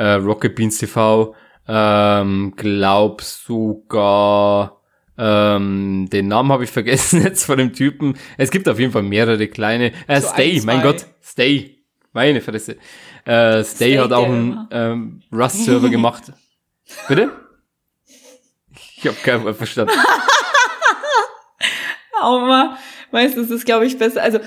[0.00, 1.34] äh, Rocket Beans TV,
[1.68, 4.80] ähm, glaub sogar
[5.18, 8.16] ähm, den Namen habe ich vergessen jetzt von dem Typen.
[8.38, 9.92] Es gibt auf jeden Fall mehrere kleine.
[10.06, 10.82] Äh, So Stay, ein, mein.
[10.82, 11.82] Gott, Stay.
[12.12, 12.76] Meine Fresse.
[13.26, 16.32] Äh, Stay, Stay hat auch einen ähm, Rust-Server gemacht.
[17.06, 17.30] Bitte?
[18.96, 19.92] Ich habe kein Wort verstanden.
[22.20, 22.78] Auma,
[23.10, 24.22] weißt du, es ist, glaube ich, besser.
[24.22, 24.40] Also,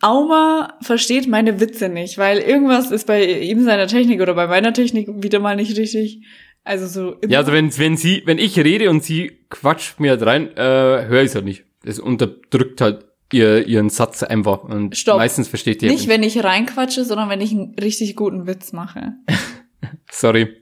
[0.00, 4.72] Auma versteht meine Witze nicht, weil irgendwas ist bei ihm seiner Technik oder bei meiner
[4.72, 6.22] Technik wieder mal nicht richtig.
[6.64, 7.32] Also so immer.
[7.32, 11.06] Ja, also wenn, wenn sie, wenn ich rede und sie quatscht mir halt rein, äh,
[11.06, 11.64] höre ich halt nicht.
[11.84, 15.16] Das unterdrückt halt ihr, ihren Satz einfach und Stopp.
[15.18, 19.14] meistens versteht ihr nicht, wenn ich reinquatsche, sondern wenn ich einen richtig guten Witz mache.
[20.10, 20.56] Sorry,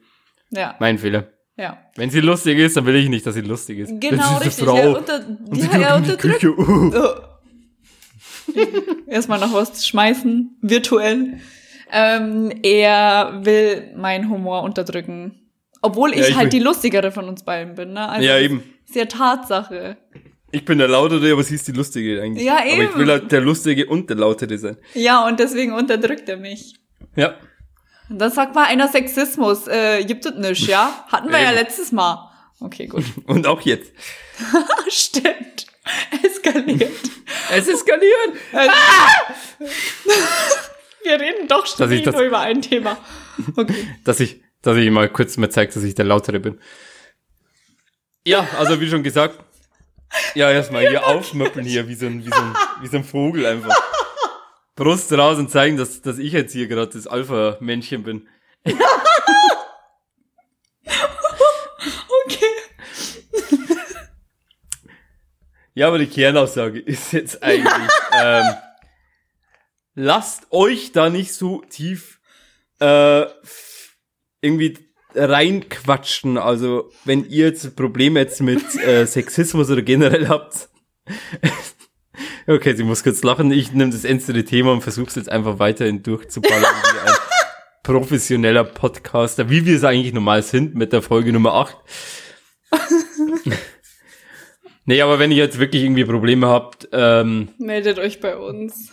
[0.50, 1.28] Ja, mein Fehler.
[1.56, 1.78] ja.
[1.96, 3.92] Wenn sie lustig ist, dann will ich nicht, dass sie lustig ist.
[4.00, 4.68] Genau, richtig.
[4.68, 4.98] eine Ja, Frau.
[4.98, 5.20] unter,
[5.72, 6.44] ja, ja, unterdrückt.
[6.44, 6.92] Uh.
[9.06, 11.40] Erstmal noch was schmeißen, virtuell.
[11.90, 15.48] Ähm, er will meinen Humor unterdrücken.
[15.80, 18.08] Obwohl ich, Ja, ich halt die lustigere von uns beiden bin, ne?
[18.08, 18.62] Also Ja, eben.
[18.86, 19.96] Ist ja Tatsache.
[20.50, 22.44] Ich bin der Lautere, aber sie ist die Lustige eigentlich.
[22.44, 22.94] Ja, Aber ich eben.
[22.98, 24.76] will halt der Lustige und der Lautere sein.
[24.94, 26.74] Ja, und deswegen unterdrückt er mich.
[27.16, 27.34] Ja.
[28.08, 29.66] Und dann sagt mal einer Sexismus.
[29.68, 31.04] Äh, gibt es nicht, ja?
[31.12, 31.58] Hatten wir ja Eben.
[31.58, 32.30] letztes Mal.
[32.60, 33.04] Okay, gut.
[33.26, 33.92] Und auch jetzt.
[34.88, 35.66] Stimmt.
[36.24, 36.92] Eskaliert.
[37.50, 38.32] Es eskaliert.
[41.02, 42.98] Wir reden doch das- nur über ein Thema.
[43.56, 43.88] Okay.
[44.04, 46.60] dass ich, dass ich mal kurz mal zeige, dass ich der Lautere bin.
[48.26, 49.38] Ja, also wie schon gesagt,
[50.34, 53.46] ja, erstmal hier aufmöppeln hier, wie so ein, wie so ein, wie so ein Vogel
[53.46, 53.74] einfach.
[54.74, 58.28] Brust raus und zeigen, dass, dass ich jetzt hier gerade das Alpha-Männchen bin.
[62.24, 62.46] Okay.
[65.78, 67.72] Ja, aber die Kernaussage ist jetzt eigentlich,
[68.12, 68.42] ähm,
[69.94, 72.18] lasst euch da nicht so tief
[72.80, 73.26] äh,
[74.40, 74.76] irgendwie
[75.14, 76.36] reinquatschen.
[76.36, 80.68] Also, wenn ihr jetzt Probleme jetzt mit äh, Sexismus oder generell habt.
[82.48, 83.52] okay, sie muss kurz lachen.
[83.52, 87.16] Ich nehme das ernste Thema und versuche es jetzt einfach weiterhin durchzuballern wie ein
[87.84, 91.76] professioneller Podcaster, wie wir es eigentlich normal sind mit der Folge Nummer 8.
[94.88, 98.90] Nee, aber wenn ihr jetzt wirklich irgendwie Probleme habt, ähm, Meldet euch bei uns.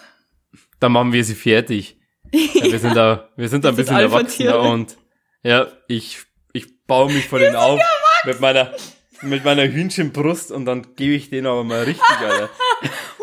[0.82, 1.98] dann machen wir sie fertig.
[2.34, 4.98] Ja, wir sind da, wir sind da ein bisschen erwachsener und
[5.42, 6.18] ja, ich,
[6.52, 7.80] ich baue mich vor denen auf
[8.26, 8.74] mit meiner,
[9.22, 12.50] mit meiner Hühnchenbrust und dann gebe ich denen aber mal richtig, Alter.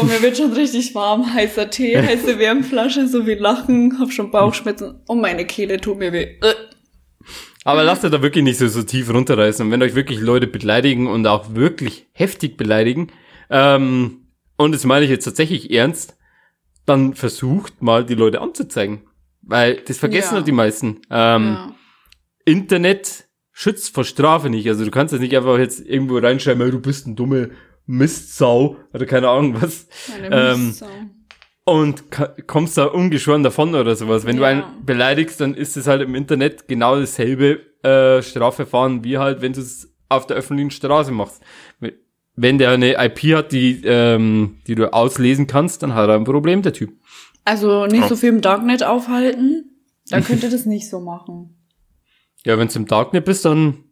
[0.00, 1.32] Boah, mir wird schon richtig warm.
[1.34, 3.98] Heißer Tee, heiße Wärmflasche, so wie Lachen.
[3.98, 5.00] Hab schon Bauchschmerzen.
[5.06, 6.38] Und meine Kehle tut mir weh.
[6.42, 6.54] Äh.
[7.64, 9.64] Aber lasst euch da wirklich nicht so, so tief runterreißen.
[9.66, 13.08] Und wenn euch wirklich Leute beleidigen und auch wirklich heftig beleidigen,
[13.50, 16.16] ähm, und das meine ich jetzt tatsächlich ernst,
[16.86, 19.02] dann versucht mal die Leute anzuzeigen.
[19.42, 20.36] Weil das vergessen Ja.
[20.36, 21.02] halt die meisten.
[21.10, 21.74] Ähm, Ja.
[22.46, 24.66] Internet schützt vor Strafe nicht.
[24.68, 27.50] Also du kannst jetzt nicht einfach jetzt irgendwo reinschreiben, "Ey, du bist ein dumme
[27.90, 29.86] Mistsau oder keine Ahnung was.
[30.08, 30.74] Meine Ähm.
[31.64, 32.04] Und
[32.46, 34.24] kommst da ungeschoren davon oder sowas.
[34.24, 34.48] Wenn du Ja.
[34.48, 39.52] einen beleidigst, dann ist es halt im Internet genau dasselbe äh, Strafverfahren wie halt, wenn
[39.52, 41.42] du es auf der öffentlichen Straße machst.
[42.34, 46.24] Wenn der eine IP hat, die, ähm, die du auslesen kannst, dann hat er ein
[46.24, 46.92] Problem, der Typ.
[47.44, 49.66] Also nicht so viel im Darknet aufhalten.
[50.08, 51.56] Dann könnt ihr das nicht so machen.
[52.44, 53.84] Ja, wenn du im Darknet bist, dann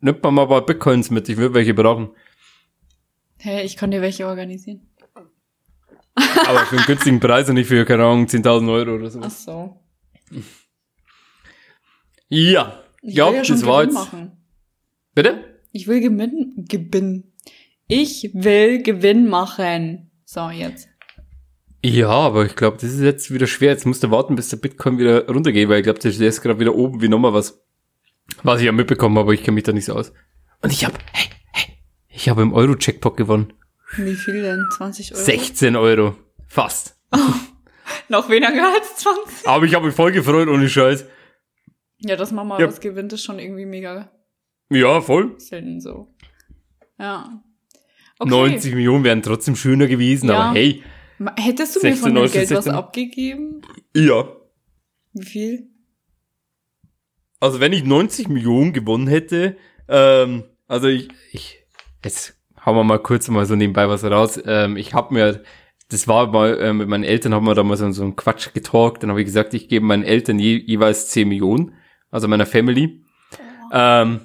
[0.00, 1.28] nimmt man mal ein paar Bitcoins mit.
[1.28, 2.10] Ich würde welche brauchen.
[3.38, 4.88] Hey, ich kann dir welche organisieren.
[6.14, 9.20] Aber für einen günstigen Preis und nicht für, keine Ahnung, 10.000 Euro oder so.
[9.22, 9.80] Ach so.
[12.28, 12.82] Ja.
[13.02, 13.94] Ich ja, will ja schon das war jetzt.
[13.94, 14.32] machen.
[15.14, 15.60] Bitte?
[15.72, 17.32] Ich will Gewinn, Gewinn.
[17.86, 20.10] Ich will Gewinn machen.
[20.24, 20.88] So, jetzt.
[21.84, 23.72] Ja, aber ich glaube, das ist jetzt wieder schwer.
[23.72, 26.58] Jetzt musst du warten, bis der Bitcoin wieder runtergeht, weil ich glaube, der ist gerade
[26.58, 27.62] wieder oben wie nochmal was.
[28.42, 30.12] Was ich ja mitbekommen habe, aber ich kenne mich da nicht so aus.
[30.62, 31.28] Und ich habe, hey,
[32.14, 33.52] ich habe im Euro-Checkpot gewonnen.
[33.96, 34.64] Wie viel denn?
[34.76, 35.22] 20 Euro?
[35.22, 36.16] 16 Euro.
[36.48, 36.96] Fast.
[38.08, 39.46] Noch weniger als 20.
[39.46, 41.04] Aber ich habe mich voll gefreut, ohne Scheiß.
[41.98, 42.66] Ja, dass man mal Ja.
[42.68, 44.10] was gewinnt, ist schon irgendwie mega
[44.70, 45.38] Ja, voll.
[45.38, 46.08] selten so.
[46.98, 47.42] Ja.
[48.18, 48.30] Okay.
[48.30, 50.38] 90 Millionen wären trotzdem schöner gewesen, Ja.
[50.38, 50.82] aber hey.
[51.36, 52.72] Hättest du mir 16 von dem Geld was 16?
[52.74, 53.62] abgegeben?
[53.94, 54.28] Ja.
[55.12, 55.68] Wie viel?
[57.40, 59.56] Also wenn ich 90 Millionen gewonnen hätte,
[59.88, 61.63] ähm, also ich, ich,
[62.04, 64.40] jetzt hauen wir mal kurz mal so nebenbei was raus.
[64.46, 65.42] Ähm, ich habe mir,
[65.90, 68.52] das war mal, äh, mit meinen Eltern haben wir da mal so, so einen Quatsch
[68.54, 69.02] getalkt.
[69.02, 71.74] Dann habe ich gesagt, ich gebe meinen Eltern je, jeweils 10 Millionen,
[72.10, 73.04] also meiner Family.
[73.72, 74.20] Ähm,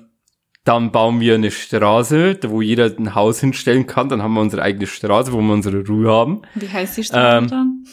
[0.64, 4.10] dann bauen wir eine Straße, wo jeder ein Haus hinstellen kann.
[4.10, 6.42] Dann haben wir unsere eigene Straße, wo wir unsere Ruhe haben.
[6.56, 7.84] Wie heißt die Straße Ähm, dann?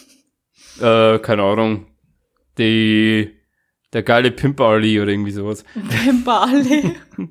[0.81, 1.87] Äh, keine Ahnung.
[2.59, 3.31] Die,
[3.93, 5.65] der geile Pimp Ali oder irgendwie sowas.
[6.05, 6.93] Pimperallee.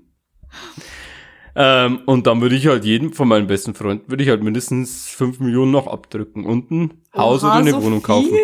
[1.57, 5.07] Ähm, und dann würde ich halt jedem von meinen besten Freunden, würde ich halt mindestens
[5.09, 8.05] 5 Millionen noch abdrücken und ein Haus Oha, oder eine so Wohnung viel?
[8.07, 8.37] kaufen.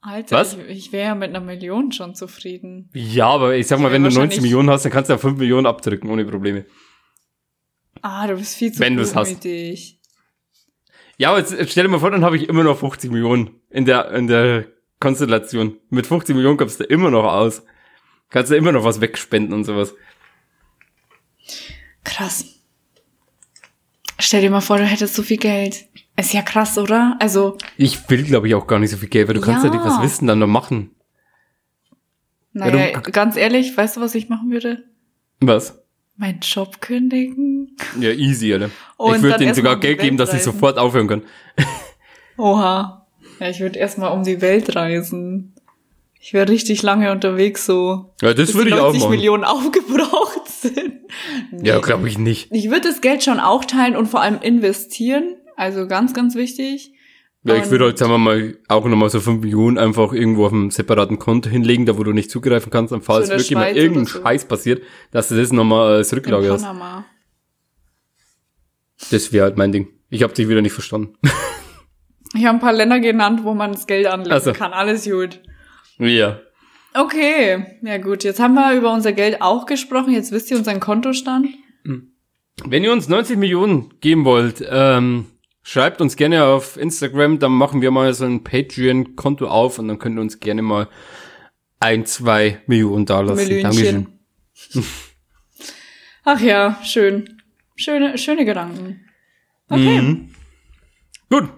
[0.00, 0.54] Alter, Was?
[0.54, 2.88] ich, ich wäre ja mit einer Million schon zufrieden.
[2.94, 5.14] Ja, aber ich sag mal, wär wenn du 90 wahrscheinlich- Millionen hast, dann kannst du
[5.14, 6.64] ja 5 Millionen abdrücken, ohne Probleme.
[8.02, 10.00] Ah, du bist viel zu Wenn gutmütig.
[11.16, 13.60] Ja, aber jetzt, jetzt stell dir mal vor, dann habe ich immer noch 50 Millionen
[13.70, 14.66] in der, in der
[15.00, 15.76] Konstellation.
[15.90, 17.62] Mit 50 Millionen kommst du immer noch aus.
[18.30, 19.94] Kannst du immer noch was wegspenden und sowas.
[22.04, 22.44] Krass.
[24.18, 25.86] Stell dir mal vor, du hättest so viel Geld.
[26.16, 27.16] Ist ja krass, oder?
[27.18, 29.70] Also, Ich will, glaube ich, auch gar nicht so viel Geld, weil du kannst ja
[29.70, 29.76] Ja.
[29.76, 30.90] nicht was wissen dann noch machen.
[32.52, 34.84] naja, du- ganz ehrlich, weißt du, was ich machen würde?
[35.40, 35.82] Was?
[36.16, 37.76] Meinen Job kündigen.
[37.98, 38.70] Ja, easy, Alter.
[38.96, 41.22] Und ich würde denen sogar Geld geben, dass ich sofort aufhören kann.
[42.38, 43.08] Oha.
[43.40, 45.53] Ja, ich würde erstmal um die Welt reisen.
[46.26, 48.14] Ich wäre richtig lange unterwegs, so.
[48.22, 49.10] Ja, das würde ich auch 90 machen.
[49.10, 51.02] Millionen aufgebraucht sind.
[51.50, 51.68] Nee.
[51.68, 52.48] Ja, glaube ich nicht.
[52.50, 55.36] Ich würde das Geld schon auch teilen und vor allem investieren.
[55.54, 56.94] Also ganz, ganz wichtig.
[57.42, 60.52] Ja, ich würde halt, sagen wir mal, auch nochmal so 5 Millionen einfach irgendwo auf
[60.54, 63.64] einem separaten Konto hinlegen, da wo du nicht zugreifen kannst, und falls So wirklich mal
[63.64, 64.22] Schweiz irgendein oder so.
[64.22, 66.66] Scheiß passiert, dass du das nochmal als Rücklage hast.
[69.10, 69.88] Das wäre halt mein Ding.
[70.08, 71.18] Ich habe dich wieder nicht verstanden.
[72.36, 74.52] Ich habe ein paar Länder genannt, wo man das Geld anlegen Ach so.
[74.52, 74.72] kann.
[74.72, 75.40] Alles gut.
[75.98, 76.40] Ja.
[76.94, 78.22] Okay, ja gut.
[78.24, 80.12] Jetzt haben wir über unser Geld auch gesprochen.
[80.12, 81.48] Jetzt wisst ihr unseren Kontostand.
[82.64, 85.26] Wenn ihr uns 90 Millionen geben wollt, ähm,
[85.62, 89.98] schreibt uns gerne auf Instagram, dann machen wir mal so ein Patreon-Konto auf und dann
[89.98, 90.88] könnt ihr uns gerne mal
[91.80, 93.62] ein, zwei Millionen da lassen.
[93.62, 94.06] Dankeschön.
[96.24, 97.42] Ach ja, schön.
[97.76, 99.04] Schöne, schöne Gedanken.
[99.68, 100.00] Okay.
[100.00, 100.28] Mhm.
[101.28, 101.48] Gut,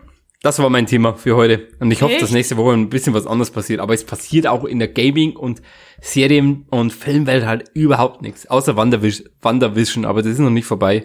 [0.47, 1.67] das war mein Thema für heute.
[1.81, 2.23] Und ich hoffe, Echt?
[2.23, 3.81] dass nächste Woche ein bisschen was anderes passiert.
[3.81, 5.61] Aber es passiert auch in der Gaming- und
[6.01, 8.47] Serien- und Filmwelt halt überhaupt nichts.
[8.47, 11.05] Außer Wanderwish Wandervision, aber das ist noch nicht vorbei.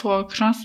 [0.00, 0.58] Boah, krass.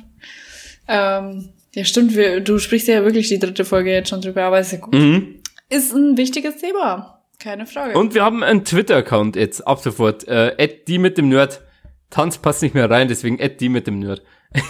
[0.88, 2.16] Ähm, ja, stimmt.
[2.16, 4.94] Wir, du sprichst ja wirklich die dritte Folge jetzt schon drüber, aber ist ja gut.
[4.94, 5.40] Mhm.
[5.70, 7.24] Ist ein wichtiges Thema.
[7.40, 7.98] Keine Frage.
[7.98, 10.28] Und wir haben einen Twitter-Account jetzt ab sofort.
[10.28, 11.64] Äh, die mit dem Nerd.
[12.12, 14.22] Tanz passt nicht mehr rein, deswegen at die mit dem Nerd.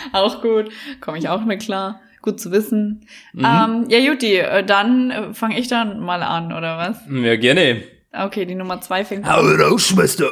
[0.12, 0.70] Auch gut.
[1.02, 2.02] Komme ich auch mit klar.
[2.22, 3.06] Gut zu wissen.
[3.38, 6.98] Ähm, ja, Juti, äh, dann äh, fange ich dann mal an, oder was?
[7.10, 7.84] Ja, gerne.
[8.13, 10.32] Okay, die Nummer zwei fängt Hau raus, Schwester.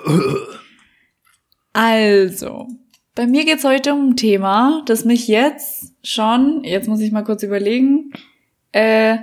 [1.73, 2.67] Also,
[3.15, 7.23] bei mir geht's heute um ein Thema, das mich jetzt schon, jetzt muss ich mal
[7.23, 8.11] kurz überlegen,
[8.71, 9.17] äh,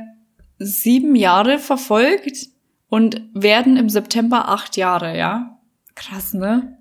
[0.59, 2.49] sieben Jahre verfolgt
[2.89, 5.59] und werden im September acht Jahre, ja?
[5.95, 6.78] Krass, ne?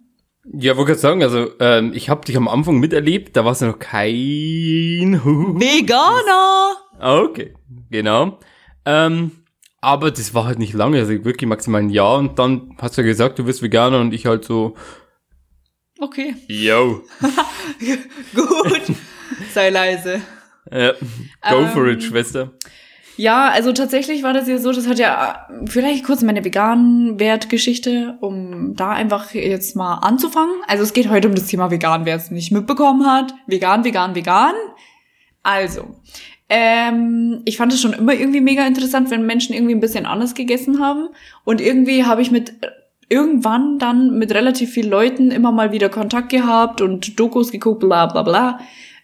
[0.54, 3.66] Ja, wollte gerade sagen, also ähm, ich habe dich am Anfang miterlebt, da warst du
[3.66, 5.20] noch kein
[5.60, 6.76] Veganer!
[7.00, 7.54] Ah, Okay,
[7.92, 8.40] genau.
[8.86, 9.32] Ähm,
[9.82, 13.02] aber das war halt nicht lange, also wirklich maximal ein Jahr und dann hast du
[13.02, 14.76] ja gesagt, du wirst Veganer und ich halt so,
[16.00, 17.02] Okay, yo,
[18.36, 18.82] gut.
[19.54, 20.22] Sei leise.
[20.70, 20.94] äh,
[21.50, 22.52] go for Ähm, it, Schwester.
[23.18, 28.16] Ja, also tatsächlich war das ja so, das hat ja vielleicht kurz meine veganen Wertgeschichte,
[28.22, 30.54] um da einfach jetzt mal anzufangen.
[30.68, 33.34] Also es geht heute um das Thema vegan, wer es nicht mitbekommen hat.
[33.48, 34.54] Vegan, vegan, vegan.
[35.42, 35.96] Also,
[36.48, 40.36] ähm, ich fand es schon immer irgendwie mega interessant, wenn Menschen irgendwie ein bisschen anders
[40.36, 41.10] gegessen haben.
[41.44, 42.54] Und irgendwie habe ich mit
[43.10, 48.06] irgendwann dann mit relativ vielen Leuten immer mal wieder Kontakt gehabt und Dokus geguckt, bla
[48.06, 48.60] bla bla,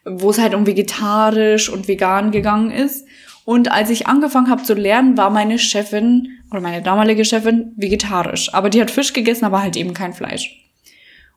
[0.05, 3.07] wo es halt um vegetarisch und vegan gegangen ist.
[3.45, 8.53] Und als ich angefangen habe zu lernen, war meine Chefin oder meine damalige Chefin vegetarisch.
[8.53, 10.59] Aber die hat Fisch gegessen, aber halt eben kein Fleisch.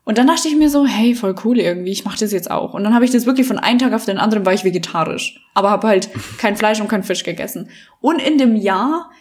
[0.05, 2.73] Und dann dachte ich mir so, hey, voll cool irgendwie, ich mache das jetzt auch.
[2.73, 5.45] Und dann habe ich das wirklich von einem Tag auf den anderen war ich vegetarisch,
[5.53, 7.69] aber habe halt kein Fleisch und kein Fisch gegessen.
[7.99, 9.11] Und in dem Jahr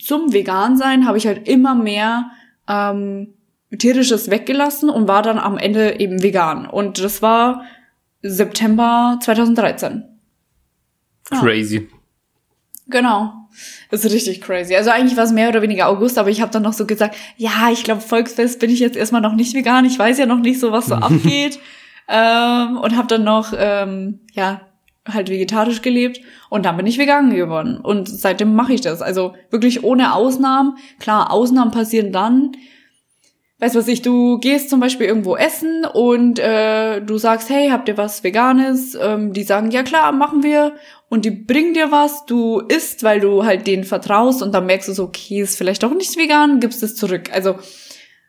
[0.00, 2.30] zum Vegan-Sein habe ich halt immer mehr
[2.68, 3.34] ähm,
[3.76, 6.66] tierisches weggelassen und war dann am Ende eben vegan.
[6.66, 7.64] Und das war
[8.22, 10.04] September 2013.
[11.72, 12.01] ja.
[12.88, 13.32] Genau.
[13.90, 14.74] Das ist richtig crazy.
[14.74, 17.16] Also eigentlich war es mehr oder weniger August, aber ich habe dann noch so gesagt,
[17.36, 19.84] ja, ich glaube, Volksfest bin ich jetzt erstmal noch nicht vegan.
[19.84, 21.58] Ich weiß ja noch nicht so, was so abgeht.
[22.08, 24.62] Ähm, und habe dann noch, ähm, ja,
[25.08, 27.78] halt vegetarisch gelebt und dann bin ich vegan geworden.
[27.78, 29.02] Und seitdem mache ich das.
[29.02, 30.76] Also wirklich ohne Ausnahmen.
[31.00, 32.52] Klar, Ausnahmen passieren dann,
[33.62, 37.68] weißt du was ich, du gehst zum Beispiel irgendwo essen und äh, du sagst, hey,
[37.70, 38.98] habt ihr was Veganes?
[39.00, 40.72] Ähm, die sagen, ja klar, machen wir.
[41.08, 44.88] Und die bringen dir was, du isst, weil du halt denen vertraust und dann merkst
[44.88, 47.30] du so, okay, ist vielleicht doch nicht vegan, gibst es zurück.
[47.32, 47.54] Also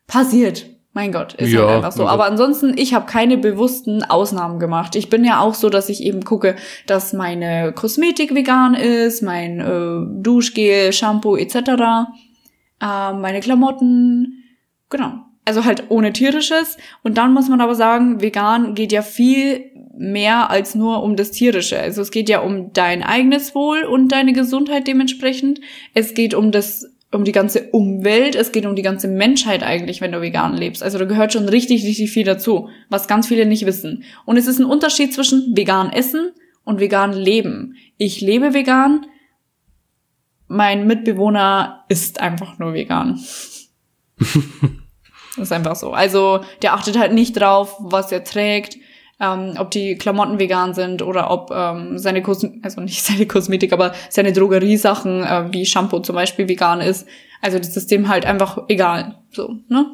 [0.05, 0.67] passiert.
[0.95, 2.07] Mein Gott, ist Ja, halt einfach so.
[2.07, 4.95] Aber ansonsten, ich habe keine bewussten Ausnahmen gemacht.
[4.95, 9.59] Ich bin ja auch so, dass ich eben gucke, dass meine Kosmetik vegan ist, mein
[9.59, 11.55] äh, Duschgel, Shampoo etc.,
[12.79, 14.42] äh, meine Klamotten,
[14.93, 15.25] genau.
[15.43, 16.77] Also halt ohne tierisches.
[17.01, 21.31] Und dann muss man aber sagen, vegan geht ja viel mehr als nur um das
[21.31, 21.77] tierische.
[21.77, 25.59] Also es geht ja um dein eigenes Wohl und deine Gesundheit dementsprechend.
[25.93, 30.01] Es geht um das um die ganze Umwelt, es geht um die ganze Menschheit eigentlich,
[30.01, 30.81] wenn du vegan lebst.
[30.81, 34.03] Also da gehört schon richtig, richtig viel dazu, was ganz viele nicht wissen.
[34.25, 36.31] Und es ist ein Unterschied zwischen vegan essen
[36.63, 37.75] und vegan leben.
[37.97, 39.05] Ich lebe vegan,
[40.47, 43.19] mein Mitbewohner ist einfach nur vegan.
[45.35, 45.91] Das ist einfach so.
[45.91, 48.77] Also der achtet halt nicht drauf, was er trägt,
[49.19, 53.73] ähm, ob die Klamotten vegan sind oder ob ähm, seine Kosmetik, also nicht seine Kosmetik,
[53.73, 57.07] aber seine Drogeriesachen äh, wie Shampoo zum Beispiel vegan ist.
[57.41, 59.19] Also das ist dem halt einfach egal.
[59.31, 59.91] So, ne?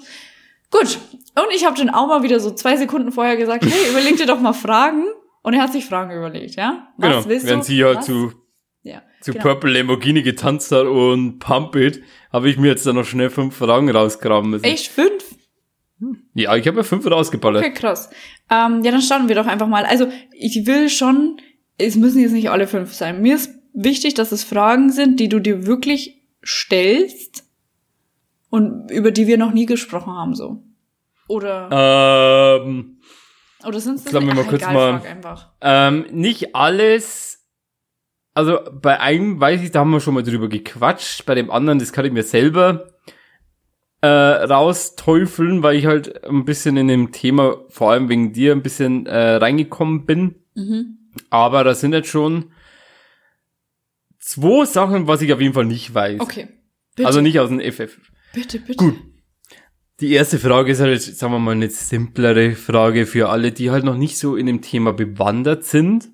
[0.72, 1.00] Gut.
[1.36, 4.28] Und ich habe dann auch mal wieder so zwei Sekunden vorher gesagt, hey, überleg dir
[4.28, 5.06] doch mal Fragen.
[5.42, 6.90] Und er hat sich Fragen überlegt, ja?
[6.98, 7.64] Was genau, willst du?
[7.64, 8.06] sie halt Was?
[8.06, 8.34] zu,
[8.84, 9.44] ja, zu genau.
[9.44, 13.56] Purple Lamborghini getanzt hat und Pump It, habe ich mir jetzt dann noch schnell fünf
[13.56, 14.64] Fragen rausgraben müssen.
[14.66, 15.24] Echt fünf?
[16.34, 17.64] Ja, ich habe ja fünf rausgeballert.
[17.64, 18.10] Okay, krass.
[18.50, 19.84] Ähm, ja, dann starten wir doch einfach mal.
[19.86, 21.42] Also, ich will schon,
[21.78, 23.22] es müssen jetzt nicht alle fünf sein.
[23.22, 27.44] Mir ist wichtig, dass es Fragen sind, die du dir wirklich stellst
[28.50, 30.64] und über die wir noch nie gesprochen haben, so.
[31.28, 32.98] Oder, Ähm,
[33.68, 35.52] oder sind es sagen wir mal kurz mal- einfach.
[35.62, 37.39] ähm, nicht alles.
[38.40, 41.26] Also bei einem weiß ich, da haben wir schon mal drüber gequatscht.
[41.26, 42.94] Bei dem anderen, das kann ich mir selber
[44.00, 48.64] äh, rausteufeln, weil ich halt ein bisschen in dem Thema, vor allem wegen dir, ein
[48.64, 50.36] bisschen äh, reingekommen bin.
[50.56, 51.00] Mhm.
[51.30, 52.54] Aber da sind jetzt schon
[54.20, 56.22] zwei Sachen, was ich auf jeden Fall nicht weiß.
[56.22, 56.48] Okay.
[56.96, 58.00] Bitte, Also nicht aus dem FF.
[58.34, 58.78] bitte, bitte.
[58.78, 58.96] Gut.
[60.00, 63.70] Die erste Frage ist halt, jetzt, sagen wir mal, eine simplere Frage für alle, die
[63.70, 66.08] halt noch nicht so in dem Thema bewandert sind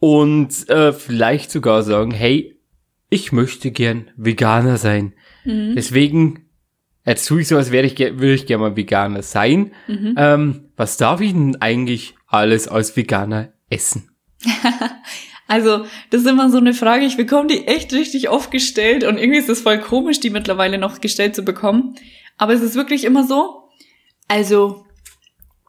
[0.00, 2.58] und äh, vielleicht sogar sagen, hey,
[3.10, 5.14] ich möchte gern Veganer sein.
[5.44, 5.74] Mhm.
[5.74, 6.48] Deswegen
[7.06, 9.72] jetzt tue ich so, als wäre ich, würde ich gerne mal Veganer sein.
[9.86, 10.14] Mhm.
[10.16, 14.10] Ähm, was darf ich denn eigentlich alles als Veganer essen?
[15.50, 19.16] Also, das ist immer so eine Frage, ich bekomme die echt richtig oft gestellt und
[19.16, 21.94] irgendwie ist es voll komisch, die mittlerweile noch gestellt zu bekommen.
[22.36, 23.70] Aber es ist wirklich immer so.
[24.28, 24.84] Also,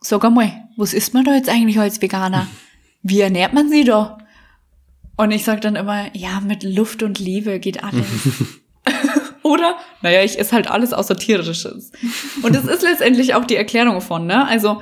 [0.02, 2.46] sag einmal, was isst man da jetzt eigentlich als Veganer?
[3.04, 4.18] Wie ernährt man sie da?
[5.20, 8.08] Und ich sag dann immer, ja, mit Luft und Liebe geht alles.
[9.44, 11.92] Oder, naja, ich esse halt alles außer tierisches.
[12.42, 14.48] Und das ist letztendlich auch die Erklärung von, ne?
[14.48, 14.82] Also,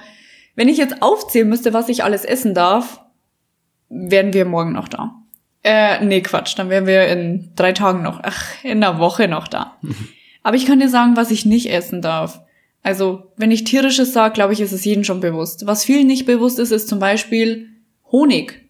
[0.55, 3.01] wenn ich jetzt aufzählen müsste, was ich alles essen darf,
[3.89, 5.15] wären wir morgen noch da.
[5.63, 9.47] Äh, nee, Quatsch, dann wären wir in drei Tagen noch, ach, in einer Woche noch
[9.47, 9.77] da.
[10.43, 12.41] Aber ich kann dir sagen, was ich nicht essen darf.
[12.83, 15.65] Also, wenn ich tierisches sage, glaube ich, ist es jedem schon bewusst.
[15.65, 17.69] Was vielen nicht bewusst ist, ist zum Beispiel
[18.11, 18.66] Honig.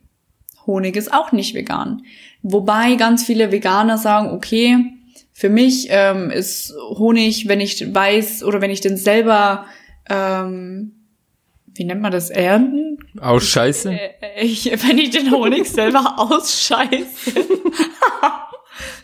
[0.67, 2.03] Honig ist auch nicht vegan.
[2.43, 4.93] Wobei ganz viele Veganer sagen, okay,
[5.33, 9.65] für mich ähm, ist Honig, wenn ich weiß oder wenn ich den selber,
[10.09, 10.93] ähm,
[11.75, 12.97] wie nennt man das, ernten?
[13.19, 13.91] Aus Scheiße?
[13.91, 17.45] Äh, ich, wenn ich den Honig selber ausscheiße.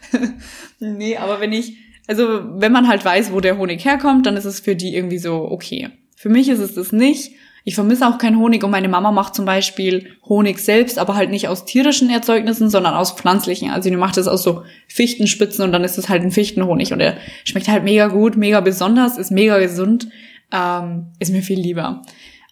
[0.80, 4.45] nee, aber wenn ich, also wenn man halt weiß, wo der Honig herkommt, dann ist
[4.45, 5.89] es für die irgendwie so okay.
[6.15, 7.34] Für mich ist es das nicht.
[7.65, 11.30] Ich vermisse auch keinen Honig und meine Mama macht zum Beispiel Honig selbst, aber halt
[11.30, 13.71] nicht aus tierischen Erzeugnissen, sondern aus pflanzlichen.
[13.71, 16.99] Also die macht es aus so Fichtenspitzen und dann ist es halt ein Fichtenhonig und
[16.99, 20.10] der schmeckt halt mega gut, mega besonders, ist mega gesund,
[20.52, 22.02] ähm, ist mir viel lieber.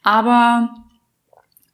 [0.01, 0.69] Aber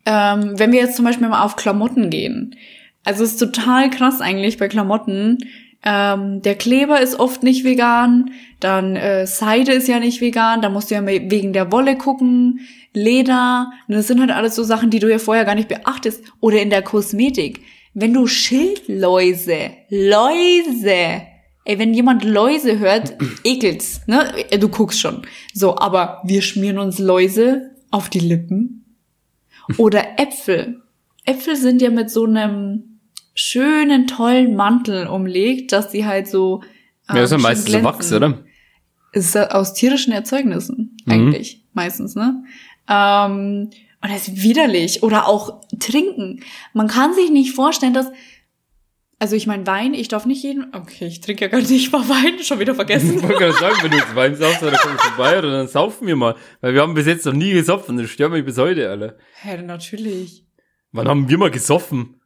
[0.05, 2.55] ähm, wenn wir jetzt zum Beispiel mal auf Klamotten gehen,
[3.03, 5.37] also es ist total krass eigentlich bei Klamotten.
[5.83, 10.69] Ähm, der Kleber ist oft nicht vegan, dann äh, Seide ist ja nicht vegan, da
[10.69, 12.61] musst du ja wegen der Wolle gucken,
[12.97, 16.23] Leder, und das sind halt alles so Sachen, die du ja vorher gar nicht beachtest.
[16.39, 17.61] Oder in der Kosmetik,
[17.93, 21.21] wenn du Schildläuse, Läuse,
[21.65, 24.33] ey, wenn jemand Läuse hört, ekelt's, ne?
[24.51, 25.21] Äh, Du guckst schon.
[25.53, 28.85] So, aber wir schmieren uns Läuse auf die Lippen.
[29.77, 30.81] Oder Äpfel.
[31.25, 32.99] Äpfel sind ja mit so einem
[33.35, 36.61] schönen, tollen Mantel umlegt, dass sie halt so.
[37.09, 38.43] Ja, das ist ja ähm, meistens Wachs, oder?
[39.13, 41.11] Ist aus tierischen Erzeugnissen, Mhm.
[41.13, 42.43] eigentlich, meistens, ne?
[42.89, 43.69] Ähm,
[44.01, 45.03] und das ist widerlich.
[45.03, 46.41] Oder auch trinken.
[46.73, 48.11] Man kann sich nicht vorstellen, dass.
[49.19, 50.75] Also ich meine Wein, ich darf nicht jeden.
[50.75, 53.19] Okay, ich trinke ja gar nicht mal Wein, schon wieder Ich vergessen.
[53.23, 56.05] wollte gerade sagen, wenn du jetzt Wein saufst, dann komm ich vorbei oder dann saufen
[56.05, 56.35] wir mal.
[56.61, 59.17] Weil wir haben bis jetzt noch nie gesoffen, das stört mich bis heute, alle.
[59.41, 60.45] Hä, natürlich.
[60.91, 62.21] Wann haben wir mal gesoffen?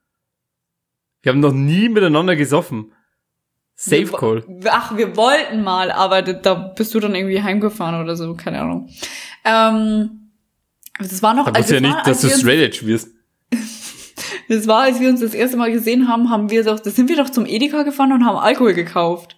[1.21, 2.91] Wir haben noch nie miteinander gesoffen.
[3.75, 4.59] Safe Wir- Call.
[4.69, 8.59] Ach, wir wollten mal, aber da, da bist du dann irgendwie heimgefahren oder so, keine
[8.61, 8.89] Ahnung.
[9.45, 10.20] Ähm,
[10.99, 12.59] das war noch, Da als wusste ja das nicht, war, dass du wir uns- Straight
[12.61, 13.09] Edge wirst.
[14.47, 17.07] Das war, als wir uns das erste Mal gesehen haben, haben wir doch, da sind
[17.07, 19.37] wir doch zum Edeka gefahren und haben Alkohol gekauft.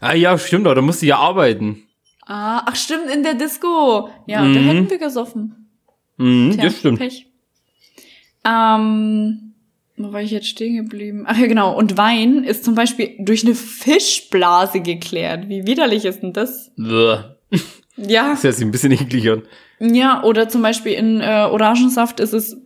[0.00, 1.84] Ah ja, stimmt, aber da musst du ja arbeiten.
[2.26, 4.08] Ah, ach stimmt, in der Disco.
[4.26, 4.54] Ja, da Mhm.
[4.68, 5.68] hätten wir gesoffen.
[6.16, 6.98] Mhm, Tja, das stimmt.
[6.98, 7.26] Pech.
[8.44, 9.52] Ähm,
[9.96, 11.24] wo war ich jetzt stehen geblieben?
[11.26, 11.76] Ach ja, genau.
[11.76, 15.48] Und Wein ist zum Beispiel durch eine Fischblase geklärt.
[15.48, 16.72] Wie widerlich ist denn das?
[16.76, 17.18] Bäh.
[17.96, 18.30] Ja.
[18.30, 19.42] Das hört sich ein bisschen eklig an.
[19.80, 22.56] Ja, oder zum Beispiel in äh, Orangensaft ist es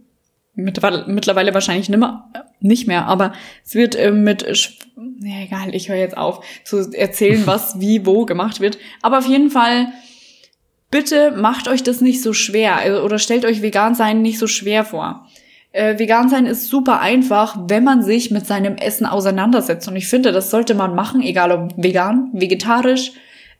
[0.54, 3.32] mittlerweile, wahrscheinlich nimmer, äh, nicht mehr, aber
[3.64, 4.42] es wird äh, mit,
[5.20, 8.78] ja egal, ich höre jetzt auf zu erzählen, was wie wo gemacht wird.
[9.00, 9.88] Aber auf jeden Fall,
[10.90, 14.48] bitte macht euch das nicht so schwer also, oder stellt euch vegan sein nicht so
[14.48, 15.26] schwer vor.
[15.70, 19.88] Äh, vegan sein ist super einfach, wenn man sich mit seinem Essen auseinandersetzt.
[19.88, 23.12] Und ich finde, das sollte man machen, egal ob vegan, vegetarisch,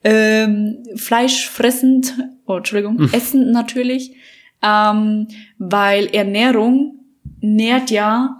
[0.05, 2.15] ähm, Fleisch fressend,
[2.47, 4.15] oh, Entschuldigung, essend natürlich,
[4.63, 5.29] ähm,
[5.59, 7.01] weil Ernährung
[7.41, 8.39] nährt ja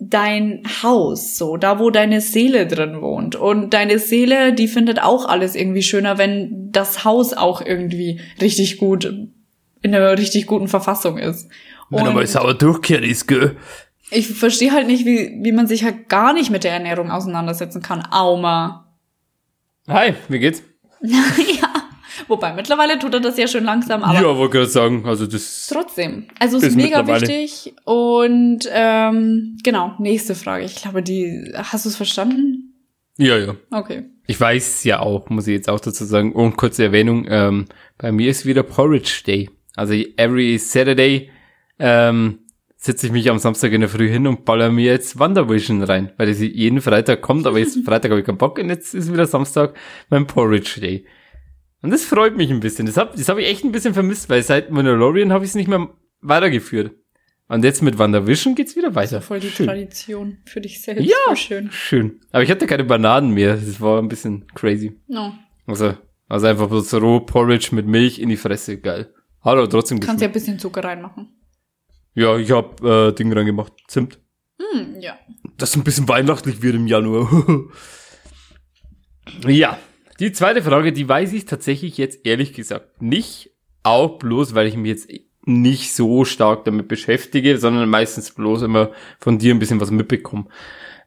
[0.00, 3.36] dein Haus, so, da wo deine Seele drin wohnt.
[3.36, 8.78] Und deine Seele, die findet auch alles irgendwie schöner, wenn das Haus auch irgendwie richtig
[8.78, 11.48] gut, in einer richtig guten Verfassung ist.
[11.90, 13.56] Wenn er mal sauer durchkehrt ist, gell?
[14.10, 17.82] Ich verstehe halt nicht, wie, wie man sich halt gar nicht mit der Ernährung auseinandersetzen
[17.82, 18.02] kann.
[18.10, 18.96] Auma.
[19.86, 20.62] Hi, wie geht's?
[21.60, 21.90] ja.
[22.28, 25.68] Wobei, mittlerweile tut er das ja schon langsam, aber ja, wollte gerade sagen, also das.
[25.72, 26.26] trotzdem.
[26.38, 27.74] Also es ist Ist mega wichtig.
[27.84, 30.64] Und ähm, genau, nächste Frage.
[30.64, 31.52] Ich glaube, die.
[31.54, 32.74] Hast du es verstanden?
[33.16, 33.54] Ja, ja.
[33.70, 34.04] Okay.
[34.26, 37.66] Ich weiß ja auch, muss ich jetzt auch dazu sagen, und kurze Erwähnung, ähm,
[37.98, 39.50] bei mir ist wieder Porridge Day.
[39.76, 41.30] Also every Saturday
[41.78, 42.38] ähm,
[42.80, 46.12] setze ich mich am Samstag in der Früh hin und baller mir jetzt Wandervision rein,
[46.16, 49.12] weil das jeden Freitag kommt, aber jetzt Freitag habe ich keinen Bock und jetzt ist
[49.12, 49.74] wieder Samstag
[50.08, 51.06] mein Porridge Day.
[51.82, 52.86] Und das freut mich ein bisschen.
[52.86, 55.54] Das habe das hab ich echt ein bisschen vermisst, weil seit Mandalorian habe ich es
[55.54, 55.88] nicht mehr
[56.20, 56.92] weitergeführt.
[57.48, 59.20] Und jetzt mit WandaVision geht's wieder weiter.
[59.20, 59.66] Voll die Schön.
[59.66, 61.04] Tradition für dich selbst.
[61.04, 61.16] Ja.
[61.26, 61.72] Voll schön.
[61.72, 62.20] Schön.
[62.30, 63.56] Aber ich hatte keine Bananen mehr.
[63.56, 64.92] Das war ein bisschen crazy.
[65.08, 65.34] No.
[65.66, 65.94] Also,
[66.28, 68.78] also einfach bloß roh Porridge mit Milch in die Fresse.
[68.78, 69.12] Geil.
[69.40, 71.39] Aber trotzdem Kannst ja ein bisschen Zucker reinmachen.
[72.20, 73.72] Ja, ich hab äh, Ding reingemacht.
[73.88, 74.18] Zimt.
[74.58, 75.18] Hm, ja.
[75.56, 77.30] Das ein bisschen weihnachtlich wird im Januar.
[79.46, 79.78] ja.
[80.18, 83.52] Die zweite Frage, die weiß ich tatsächlich jetzt ehrlich gesagt nicht.
[83.84, 85.10] Auch bloß, weil ich mich jetzt
[85.46, 90.44] nicht so stark damit beschäftige, sondern meistens bloß immer von dir ein bisschen was mitbekomme.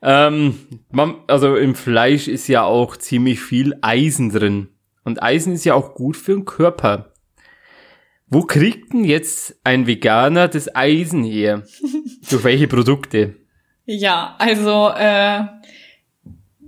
[0.01, 0.57] Ähm,
[0.89, 4.69] man, also im Fleisch ist ja auch ziemlich viel Eisen drin.
[5.03, 7.12] Und Eisen ist ja auch gut für den Körper.
[8.33, 11.61] Wo kriegt denn jetzt ein Veganer das Eisen her?
[12.31, 13.35] Durch welche Produkte?
[13.85, 15.43] Ja, also äh,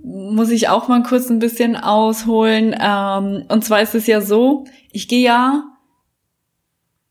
[0.04, 2.72] muss ich auch mal kurz ein bisschen ausholen.
[2.80, 4.62] Ähm, und zwar ist es ja so,
[4.92, 5.64] ich gehe ja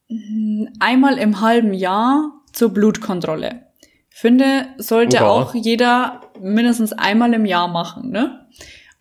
[0.08, 3.64] mm, einmal im halben Jahr zur Blutkontrolle.
[4.10, 5.28] Finde, sollte Oha.
[5.28, 8.48] auch jeder mindestens einmal im Jahr machen, ne?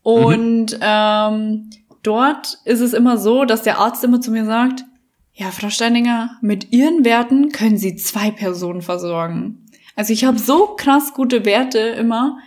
[0.03, 1.71] Und ähm,
[2.03, 4.85] dort ist es immer so, dass der Arzt immer zu mir sagt,
[5.35, 9.67] ja, Frau Steininger, mit Ihren Werten können Sie zwei Personen versorgen.
[9.97, 12.39] Also ich habe so krass gute Werte immer,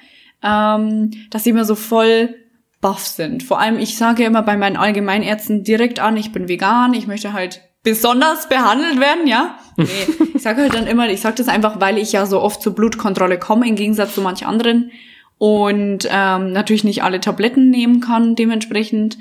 [0.43, 2.35] ähm, dass sie immer so voll
[2.81, 3.43] baff sind.
[3.43, 7.33] Vor allem, ich sage immer bei meinen Allgemeinärzten direkt an, ich bin vegan, ich möchte
[7.33, 9.57] halt besonders behandelt werden, ja?
[9.77, 9.85] Nee,
[10.33, 12.73] ich sage halt dann immer, ich sage das einfach, weil ich ja so oft zur
[12.73, 14.91] Blutkontrolle komme, im Gegensatz zu manch anderen.
[15.37, 19.19] Und ähm, natürlich nicht alle Tabletten nehmen kann, dementsprechend.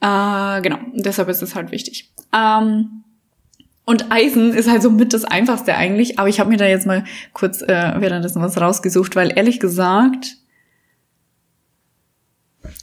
[0.00, 2.10] Äh, genau, deshalb ist es halt wichtig.
[2.32, 3.04] Ähm,
[3.84, 6.86] und Eisen ist halt so mit das Einfachste eigentlich, aber ich habe mir da jetzt
[6.86, 10.36] mal kurz äh, währenddessen was rausgesucht, weil ehrlich gesagt,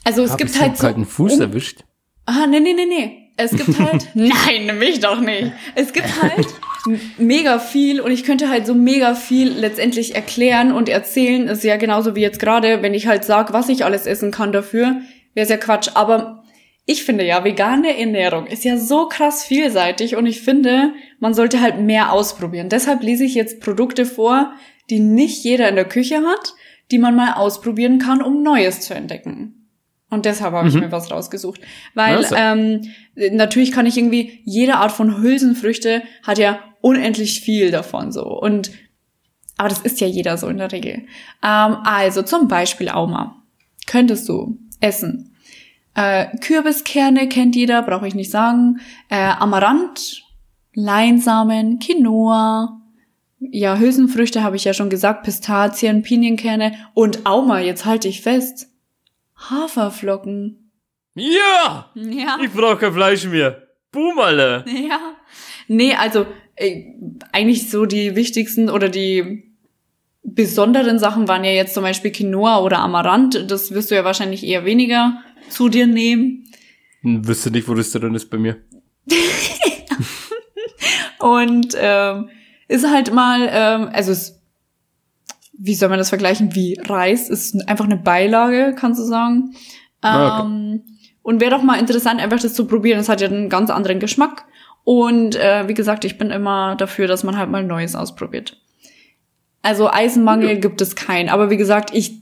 [0.04, 1.84] also es Hab gibt ich halt so kalten Fuß um- erwischt.
[2.26, 3.22] Ah, nee, nee, nee, nee.
[3.38, 5.52] Es gibt halt, nein, mich doch nicht.
[5.76, 6.48] Es gibt halt
[7.18, 11.48] mega viel und ich könnte halt so mega viel letztendlich erklären und erzählen.
[11.48, 14.52] Ist ja genauso wie jetzt gerade, wenn ich halt sag, was ich alles essen kann
[14.52, 15.02] dafür,
[15.34, 15.89] wäre es ja Quatsch.
[15.96, 16.43] Aber
[16.86, 21.62] ich finde ja, vegane Ernährung ist ja so krass vielseitig und ich finde, man sollte
[21.62, 22.70] halt mehr ausprobieren.
[22.70, 24.54] Deshalb lese ich jetzt Produkte vor,
[24.90, 26.54] die nicht jeder in der Küche hat,
[26.92, 29.68] die man mal ausprobieren kann, um Neues zu entdecken.
[30.12, 30.82] Und deshalb habe ich Mhm.
[30.82, 31.60] mir was rausgesucht.
[31.96, 32.36] Weil Also.
[32.36, 32.82] ähm,
[33.16, 38.24] natürlich kann ich irgendwie, jede Art von Hülsenfrüchte hat ja unendlich viel davon so.
[38.26, 38.72] Und
[39.58, 41.06] aber das ist ja jeder so in der Regel.
[41.42, 43.42] Ähm, also zum Beispiel Auma.
[43.88, 45.35] Könntest du essen.
[45.96, 48.80] Äh, Kürbiskerne kennt jeder, brauche ich nicht sagen.
[49.10, 50.24] Äh, Amaranth,
[50.74, 52.82] Leinsamen, Quinoa.
[53.39, 58.68] Ja, Hülsenfrüchte habe ich ja schon gesagt, Pistazien, Pinienkerne und Auma, jetzt halte ich fest.
[59.38, 60.72] Haferflocken.
[61.16, 61.91] Ja!
[61.96, 62.38] Ja.
[62.43, 63.64] Ich brauche kein Fleisch mehr.
[63.91, 64.66] Boom, Alter.
[64.68, 65.16] Ja.
[65.68, 66.26] Nee, also
[66.56, 66.93] äh,
[67.32, 69.56] eigentlich so die wichtigsten oder die
[70.24, 73.50] besonderen Sachen waren ja jetzt zum Beispiel Quinoa oder Amaranth.
[73.50, 76.48] Das wirst du ja wahrscheinlich eher weniger zu dir nehmen.
[77.02, 78.58] Hm, Wüsste nicht, wo das drin ist bei mir.
[81.20, 82.30] Und ähm,
[82.68, 84.41] ist halt mal, ähm, also es,
[85.58, 86.56] wie soll man das vergleichen?
[86.56, 89.56] Wie Reis ist einfach eine Beilage, kannst du sagen.
[90.02, 90.84] Ah, Ähm,
[91.22, 93.00] und wäre doch mal interessant, einfach das zu probieren.
[93.00, 94.46] Es hat ja einen ganz anderen Geschmack.
[94.84, 98.62] Und äh, wie gesagt, ich bin immer dafür, dass man halt mal Neues ausprobiert.
[99.64, 101.30] Also Eisenmangel gibt es keinen.
[101.30, 102.22] Aber wie gesagt, ich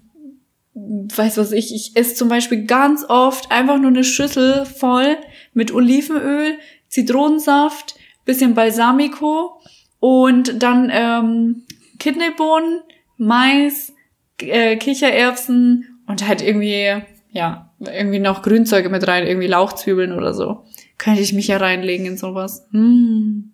[0.76, 5.18] weiß was ich, ich esse zum Beispiel ganz oft einfach nur eine Schüssel voll
[5.54, 6.58] mit Olivenöl,
[6.88, 7.96] Zitronensaft,
[8.26, 9.62] bisschen Balsamico
[10.00, 11.64] und dann ähm,
[12.00, 12.82] Kidneybohnen,
[13.18, 13.94] Mais,
[14.42, 20.66] äh, Kichererbsen und halt irgendwie, ja, irgendwie noch Grünzeuge mit rein, irgendwie Lauchzwiebeln oder so.
[20.98, 22.66] Könnte ich mich ja reinlegen in sowas.
[22.72, 23.52] Hm.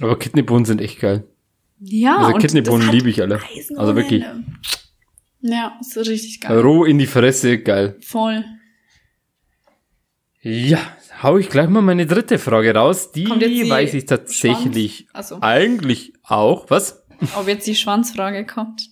[0.00, 1.24] Aber Kidneybohnen sind echt geil.
[1.80, 3.40] Ja, Also Kidneybohnen liebe ich alle.
[3.76, 4.24] Also wirklich.
[5.40, 6.58] Ja, ist richtig geil.
[6.58, 7.96] Roh in die Fresse, geil.
[8.00, 8.44] Voll.
[10.40, 10.78] Ja,
[11.22, 13.12] hau ich gleich mal meine dritte Frage raus.
[13.12, 15.08] Die, die weiß ich tatsächlich?
[15.12, 15.38] Achso.
[15.40, 16.70] eigentlich auch.
[16.70, 17.04] Was?
[17.36, 18.88] Ob jetzt die Schwanzfrage kommt.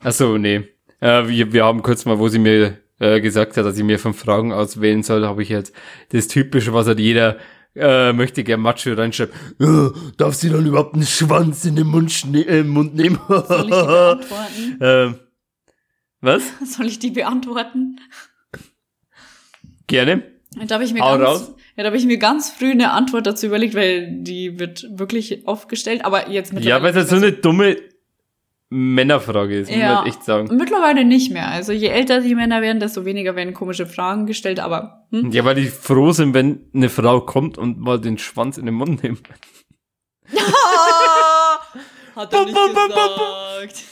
[0.00, 0.68] Achso, nee.
[1.00, 3.98] Äh, wir, wir haben kurz mal, wo sie mir äh, gesagt hat, dass ich mir
[3.98, 5.72] fünf Fragen auswählen soll, habe ich jetzt
[6.10, 7.38] das Typische, was halt jeder
[7.74, 9.34] äh, möchte gern Macho reinschreiben.
[9.58, 13.18] Ja, darf sie dann überhaupt einen Schwanz in den Mund, äh, Mund nehmen?
[13.28, 15.20] Soll ich die beantworten?
[16.20, 16.42] was?
[16.64, 18.00] Soll ich die beantworten?
[19.86, 20.22] Gerne.
[20.66, 23.46] Da habe ich mir ganz, ja, da habe ich mir ganz früh eine Antwort dazu
[23.46, 27.76] überlegt, weil die wird wirklich aufgestellt, aber jetzt Ja, weil es halt so eine dumme
[28.68, 29.98] Männerfrage ist, muss man Ja.
[29.98, 30.56] halt echt sagen.
[30.56, 31.48] Mittlerweile nicht mehr.
[31.48, 35.30] Also je älter die Männer werden, desto weniger werden komische Fragen gestellt, aber hm?
[35.32, 38.74] Ja, weil die froh sind, wenn eine Frau kommt und mal den Schwanz in den
[38.74, 39.28] Mund nimmt.
[42.16, 43.84] Hat er nicht gesagt.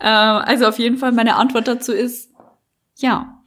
[0.00, 2.30] Ähm, also auf jeden Fall meine Antwort dazu ist
[2.96, 3.42] ja.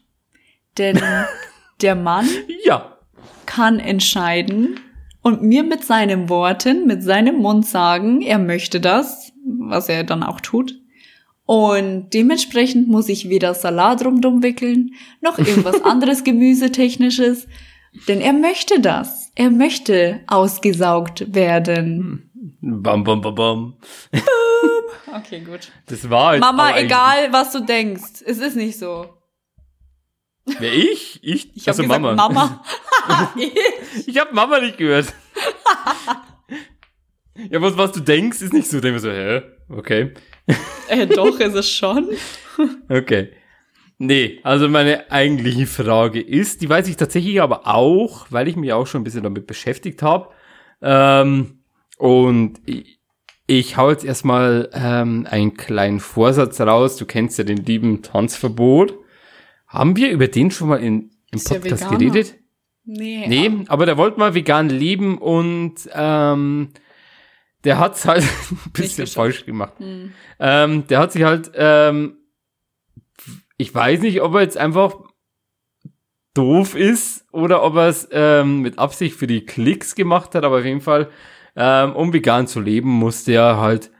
[0.77, 0.99] Denn
[1.81, 2.27] der Mann
[2.65, 2.97] Ja.
[3.45, 4.79] kann entscheiden
[5.21, 10.23] und mir mit seinen Worten, mit seinem Mund sagen, er möchte das, was er dann
[10.23, 10.79] auch tut.
[11.45, 14.91] Und dementsprechend muss ich weder Salat rumdum wickeln,
[15.21, 17.47] noch irgendwas anderes Gemüsetechnisches,
[18.07, 19.29] denn er möchte das.
[19.35, 22.31] Er möchte ausgesaugt werden.
[22.65, 23.77] Bam, bam, bam, bam.
[25.13, 25.69] Okay, gut.
[25.87, 28.23] Das war jetzt Mama, egal, was du denkst.
[28.25, 29.13] Es ist nicht so.
[30.45, 31.19] Wer ich?
[31.21, 31.55] Ich?
[31.55, 32.15] Ich habe also gesagt, Mama.
[32.15, 32.63] Mama.
[34.07, 35.13] Ich habe Mama nicht gehört.
[37.35, 38.79] ja, was, was du denkst, ist nicht so.
[38.79, 39.41] Denk mir so, hä?
[39.67, 40.13] Okay.
[40.87, 42.09] äh, doch, ist es schon.
[42.87, 43.33] Okay.
[43.97, 48.71] Nee, also meine eigentliche Frage ist, die weiß ich tatsächlich aber auch, weil ich mich
[48.71, 50.29] auch schon ein bisschen damit beschäftigt habe.
[50.81, 51.62] Ähm,
[52.03, 52.99] und ich,
[53.47, 56.97] ich hau jetzt erstmal ähm, einen kleinen Vorsatz raus.
[56.97, 58.93] Du kennst ja den lieben Tanzverbot.
[59.67, 62.35] Haben wir über den schon mal in, im Ist ja Podcast geredet?
[62.83, 63.25] Nee.
[63.29, 66.71] Nee, aber der wollte mal vegan leben und ähm,
[67.63, 69.75] der hat's halt ein bisschen falsch gemacht.
[69.77, 70.11] Hm.
[70.39, 72.17] Ähm, der hat sich halt, ähm,
[73.55, 74.93] ich weiß nicht, ob er jetzt einfach
[76.33, 80.57] doof ist oder ob er es ähm, mit Absicht für die Klicks gemacht hat, aber
[80.57, 81.09] auf jeden Fall,
[81.55, 83.91] ähm, um vegan zu leben, musste er halt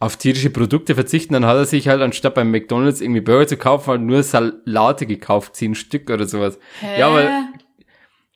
[0.00, 1.32] auf tierische Produkte verzichten.
[1.34, 5.06] Dann hat er sich halt anstatt beim McDonalds irgendwie Burger zu kaufen, halt nur Salate
[5.06, 6.58] gekauft, zehn Stück oder sowas.
[6.80, 7.00] Hä?
[7.00, 7.28] Ja, aber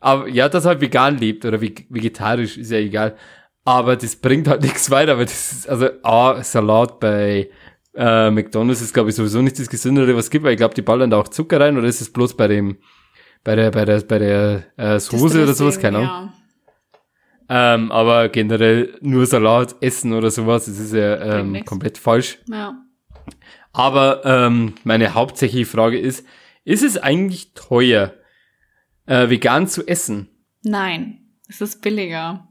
[0.01, 3.17] aber ja, dass er halt vegan lebt oder veg- vegetarisch, ist ja egal.
[3.65, 7.51] Aber das bringt halt nichts weiter, weil das ist, also A, Salat bei
[7.95, 10.75] äh, McDonalds ist, glaube ich, sowieso nicht das Gesündere, was es gibt, weil ich glaube,
[10.75, 12.79] die ballern da auch Zucker rein oder ist es bloß bei dem,
[13.45, 16.09] bei der, bei der, bei der äh, Soße oder sowas, keine Ahnung.
[16.11, 16.33] ja.
[17.55, 22.39] Ähm, aber generell nur Salat essen oder sowas, das ist ja ähm, komplett falsch.
[22.47, 22.83] Ja.
[23.75, 26.27] Aber ähm, meine hauptsächliche Frage ist,
[26.65, 28.15] ist es eigentlich teuer,
[29.05, 30.31] äh, vegan zu essen?
[30.63, 32.49] Nein, es ist billiger.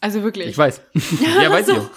[0.00, 0.48] Also wirklich.
[0.48, 0.80] Ich weiß.
[1.44, 1.72] ja, weiß so.
[1.74, 1.78] ich.
[1.78, 1.90] auch.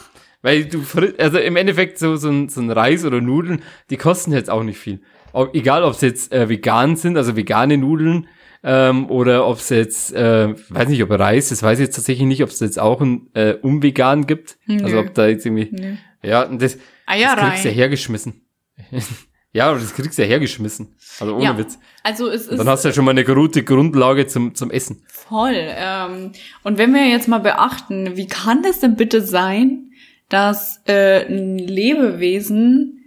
[0.44, 0.84] Weil du,
[1.18, 4.62] also im Endeffekt so, so, ein, so ein Reis oder Nudeln, die kosten jetzt auch
[4.62, 5.02] nicht viel.
[5.34, 8.28] Ob, egal, ob es jetzt äh, vegan sind, also vegane Nudeln,
[8.64, 12.28] ähm, oder ob es jetzt, äh, weiß nicht, ob Reis, das weiß ich jetzt tatsächlich
[12.28, 14.58] nicht, ob es jetzt auch ein äh, unvegan gibt.
[14.66, 14.84] Nö.
[14.84, 15.96] Also ob da jetzt irgendwie, Nö.
[16.24, 18.42] ja, das, Eier das kriegst du ja hergeschmissen.
[19.54, 20.96] ja, das kriegst du ja hergeschmissen.
[21.20, 21.80] Also ohne Ja, Witz.
[22.04, 25.04] Also es ist Dann hast du ja schon mal eine gute Grundlage zum, zum Essen.
[25.08, 25.54] voll.
[25.56, 26.32] Ähm,
[26.64, 29.92] und wenn wir jetzt mal beachten, wie kann das denn bitte sein,
[30.30, 33.04] dass äh, ein Lebewesen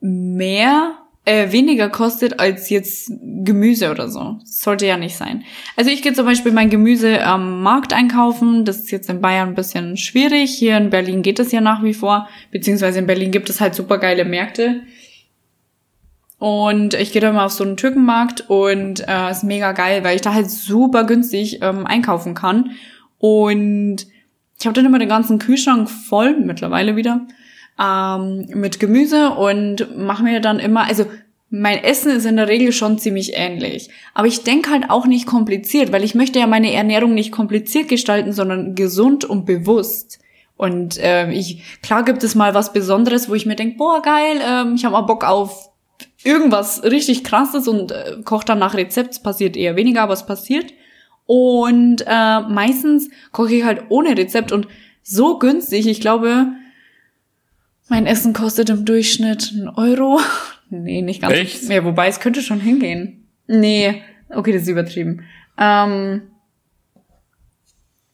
[0.00, 4.38] mehr äh, weniger kostet als jetzt Gemüse oder so.
[4.40, 5.44] Das sollte ja nicht sein.
[5.76, 8.64] Also ich gehe zum Beispiel mein Gemüse am Markt einkaufen.
[8.64, 10.52] Das ist jetzt in Bayern ein bisschen schwierig.
[10.52, 12.28] Hier in Berlin geht es ja nach wie vor.
[12.52, 14.82] Beziehungsweise in Berlin gibt es halt super geile Märkte.
[16.38, 20.14] Und ich gehe da mal auf so einen Türkenmarkt und äh, ist mega geil, weil
[20.16, 22.70] ich da halt super günstig ähm, einkaufen kann.
[23.18, 24.06] Und
[24.60, 27.26] ich habe dann immer den ganzen Kühlschrank voll, mittlerweile wieder,
[27.80, 31.06] ähm, mit Gemüse und mache mir dann immer, also
[31.48, 33.90] mein Essen ist in der Regel schon ziemlich ähnlich.
[34.14, 37.88] Aber ich denke halt auch nicht kompliziert, weil ich möchte ja meine Ernährung nicht kompliziert
[37.88, 40.18] gestalten, sondern gesund und bewusst.
[40.56, 44.40] Und ähm, ich, klar gibt es mal was Besonderes, wo ich mir denke, boah, geil,
[44.42, 45.70] ähm, ich habe mal Bock auf
[46.24, 49.22] irgendwas richtig krasses und äh, koche dann nach Rezept.
[49.22, 50.72] Passiert eher weniger, aber es passiert.
[51.26, 54.66] Und äh, meistens koche ich halt ohne Rezept und
[55.02, 55.86] so günstig.
[55.86, 56.48] Ich glaube,
[57.88, 60.20] mein Essen kostet im Durchschnitt einen Euro.
[60.70, 61.34] nee, nicht ganz.
[61.34, 61.62] Echt?
[61.68, 63.28] Ja, wobei es könnte schon hingehen.
[63.46, 65.22] Nee, okay, das ist übertrieben.
[65.58, 66.22] Ähm,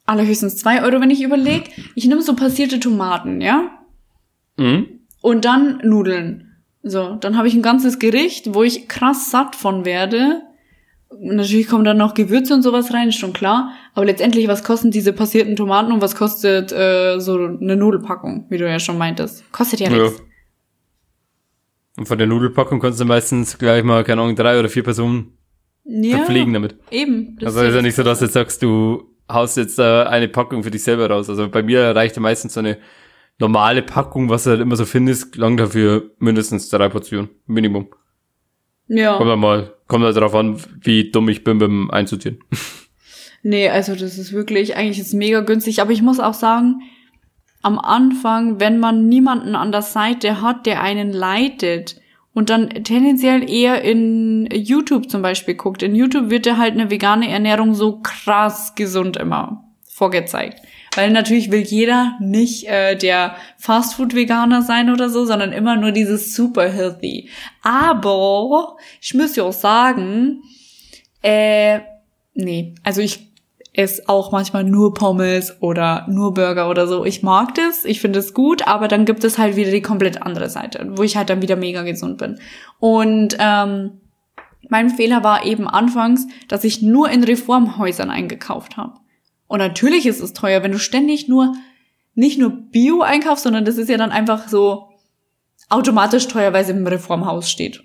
[0.05, 1.70] allerhöchstens zwei Euro, wenn ich überlege.
[1.95, 3.70] Ich nehme so passierte Tomaten, ja?
[4.57, 5.01] Mhm.
[5.20, 6.49] Und dann Nudeln.
[6.83, 10.43] So, dann habe ich ein ganzes Gericht, wo ich krass satt von werde.
[11.21, 13.71] Natürlich kommen dann noch Gewürze und sowas rein, ist schon klar.
[13.95, 18.59] Aber letztendlich, was kosten diese passierten Tomaten und was kostet äh, so eine Nudelpackung, wie
[18.59, 19.45] du ja schon meintest?
[19.53, 20.03] Kostet ja Ja.
[20.05, 20.23] nichts.
[21.99, 25.37] Und von der Nudelpackung kannst du meistens gleich mal, keine Ahnung, drei oder vier Personen
[25.85, 26.77] Ja, verpflegen damit.
[26.91, 27.37] eben.
[27.39, 30.29] Das Also ist ja nicht so, dass du jetzt sagst, du haust jetzt äh, eine
[30.29, 31.29] Packung für dich selber raus.
[31.29, 32.79] Also bei mir reicht ja meistens so eine
[33.39, 37.29] normale Packung, was du halt immer so findest, lang dafür mindestens drei Portionen.
[37.47, 37.89] Minimum.
[38.95, 39.16] Ja.
[39.16, 42.38] Kommt halt mal, kommt halt darauf an, wie dumm ich bin beim Einsortieren.
[43.45, 46.82] Nee, also das ist wirklich, eigentlich ist es mega günstig, aber ich muss auch sagen,
[47.61, 52.01] am Anfang, wenn man niemanden an der Seite hat, der einen leitet
[52.34, 55.82] und dann tendenziell eher in YouTube zum Beispiel guckt.
[55.82, 60.61] In YouTube wird ja halt eine vegane Ernährung so krass gesund immer vorgezeigt.
[60.95, 66.34] Weil natürlich will jeder nicht äh, der Fastfood-Veganer sein oder so, sondern immer nur dieses
[66.34, 67.30] super healthy.
[67.62, 70.43] Aber ich muss ja auch sagen,
[71.22, 71.80] äh,
[72.34, 73.32] nee, also ich
[73.74, 77.05] esse auch manchmal nur Pommes oder nur Burger oder so.
[77.07, 80.20] Ich mag das, ich finde es gut, aber dann gibt es halt wieder die komplett
[80.20, 82.38] andere Seite, wo ich halt dann wieder mega gesund bin.
[82.80, 84.01] Und ähm,
[84.68, 89.01] mein Fehler war eben anfangs, dass ich nur in Reformhäusern eingekauft habe.
[89.53, 91.55] Und natürlich ist es teuer, wenn du ständig nur
[92.14, 94.88] nicht nur Bio einkaufst, sondern das ist ja dann einfach so
[95.68, 97.84] automatisch teuer, weil es im Reformhaus steht.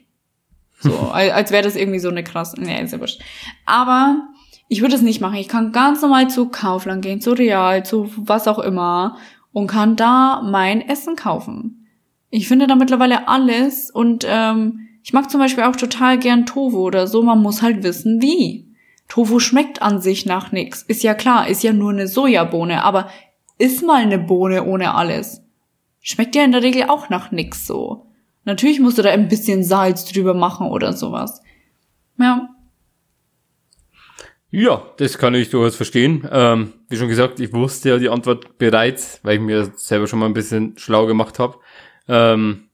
[0.79, 2.55] So, als, wäre das irgendwie so eine krasse.
[2.57, 3.21] Nee, ist ja wurscht.
[3.65, 4.29] Aber
[4.69, 5.35] ich würde es nicht machen.
[5.35, 9.17] Ich kann ganz normal zu Kaufland gehen, zu Real, zu was auch immer
[9.51, 11.85] und kann da mein Essen kaufen.
[12.29, 16.77] Ich finde da mittlerweile alles und ähm, ich mag zum Beispiel auch total gern Tofu
[16.77, 17.23] oder so.
[17.23, 18.66] Man muss halt wissen, wie.
[19.07, 20.83] Tofu schmeckt an sich nach nix.
[20.83, 23.09] Ist ja klar, ist ja nur eine Sojabohne, aber
[23.57, 25.41] ist mal eine Bohne ohne alles.
[26.01, 28.05] Schmeckt ja in der Regel auch nach nix so.
[28.45, 31.41] Natürlich musst du da ein bisschen Salz drüber machen oder sowas.
[32.17, 32.49] Ja.
[34.49, 36.27] Ja, das kann ich durchaus verstehen.
[36.31, 40.19] Ähm, wie schon gesagt, ich wusste ja die Antwort bereits, weil ich mir selber schon
[40.19, 41.57] mal ein bisschen schlau gemacht habe.
[42.07, 42.66] Ähm,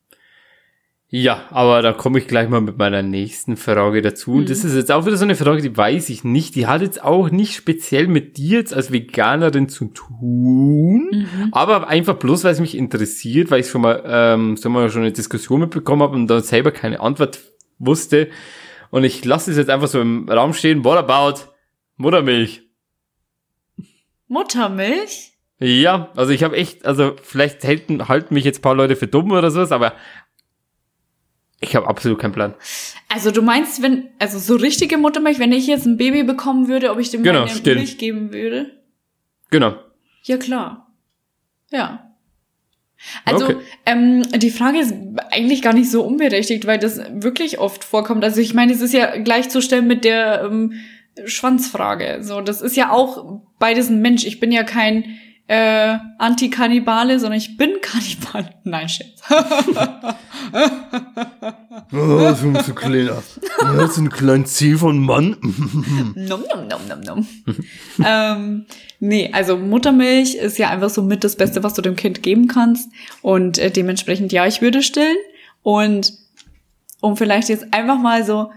[1.15, 4.33] ja, aber da komme ich gleich mal mit meiner nächsten Frage dazu.
[4.33, 6.55] Und das ist jetzt auch wieder so eine Frage, die weiß ich nicht.
[6.55, 12.15] Die hat jetzt auch nicht speziell mit dir jetzt als Veganerin zu tun, aber einfach
[12.15, 15.59] bloß, weil es mich interessiert, weil ich schon mal, ähm, so mal schon eine Diskussion
[15.59, 17.41] mitbekommen habe und da selber keine Antwort
[17.77, 18.29] wusste.
[18.89, 20.83] Und ich lasse es jetzt einfach so im Raum stehen.
[20.83, 21.41] What about
[21.97, 22.63] Muttermilch?
[24.27, 25.33] Muttermilch?
[25.59, 29.07] Ja, also ich habe echt, also vielleicht halten, halten mich jetzt ein paar Leute für
[29.07, 29.93] dumm oder sowas, aber
[31.63, 32.53] ich habe absolut keinen Plan.
[33.09, 36.91] Also du meinst, wenn, also so richtige Muttermilch, wenn ich jetzt ein Baby bekommen würde,
[36.91, 37.75] ob ich dem Genau, meine still.
[37.75, 38.71] Milch geben würde?
[39.49, 39.75] Genau.
[40.23, 40.93] Ja, klar.
[41.71, 42.09] Ja.
[43.25, 43.57] Also, Okay.
[43.85, 44.93] ähm, die Frage ist
[45.31, 48.23] eigentlich gar nicht so unberechtigt, weil das wirklich oft vorkommt.
[48.23, 50.73] Also ich meine, es ist ja gleichzustellen mit der ähm,
[51.25, 52.19] Schwanzfrage.
[52.21, 54.25] So, das ist ja auch beides ein Mensch.
[54.25, 58.53] Ich bin ja kein äh, Anti-Kannibale, sondern ich bin Kannibale.
[58.63, 59.21] Nein, Scherz.
[61.91, 63.23] Oh, so ein kleiner,
[63.61, 65.37] ja, so ein kleiner Ziel von Mann.
[66.15, 67.27] Nom, nom, nom, nom, nom.
[68.03, 68.65] ähm,
[68.99, 72.47] nee, also Muttermilch ist ja einfach so mit das Beste, was du dem Kind geben
[72.47, 72.89] kannst.
[73.21, 75.17] Und äh, dementsprechend, ja, ich würde stillen.
[75.61, 76.13] Und
[77.01, 78.51] um vielleicht jetzt einfach mal so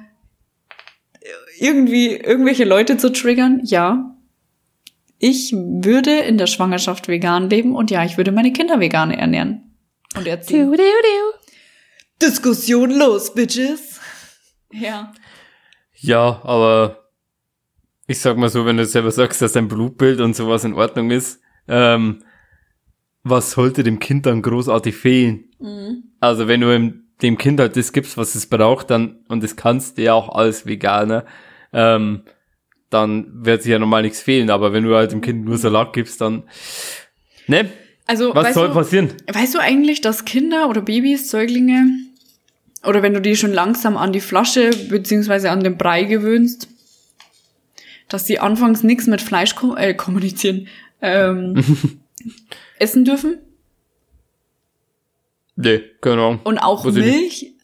[1.58, 4.15] irgendwie irgendwelche Leute zu triggern, ja.
[5.18, 9.76] Ich würde in der Schwangerschaft vegan leben und ja, ich würde meine Kinder vegan ernähren.
[10.16, 10.74] Und erziehen.
[12.20, 14.00] Diskussion los, Bitches.
[14.72, 15.12] Ja.
[15.94, 17.10] Ja, aber
[18.06, 21.10] ich sag mal so, wenn du selber sagst, dass dein Blutbild und sowas in Ordnung
[21.10, 22.22] ist, ähm,
[23.22, 25.44] was sollte dem Kind dann großartig fehlen?
[26.20, 29.98] Also wenn du dem Kind halt das gibst, was es braucht, dann, und das kannst
[29.98, 31.24] du ja auch als Veganer,
[31.72, 32.22] ähm,
[32.90, 34.50] dann wird sich ja normal nichts fehlen.
[34.50, 36.44] Aber wenn du halt dem Kind nur Salat gibst, dann,
[37.46, 37.70] ne?
[38.06, 39.12] Also, Was soll du, passieren?
[39.32, 42.06] Weißt du eigentlich, dass Kinder oder Babys, Säuglinge,
[42.84, 46.68] oder wenn du die schon langsam an die Flasche beziehungsweise an den Brei gewöhnst,
[48.08, 50.68] dass die anfangs nichts mit Fleisch kom äh, kommunizieren,
[51.02, 51.62] ähm,
[52.78, 53.38] essen dürfen?
[55.56, 56.40] Nee, Ahnung.
[56.44, 57.54] Und auch ich Milch?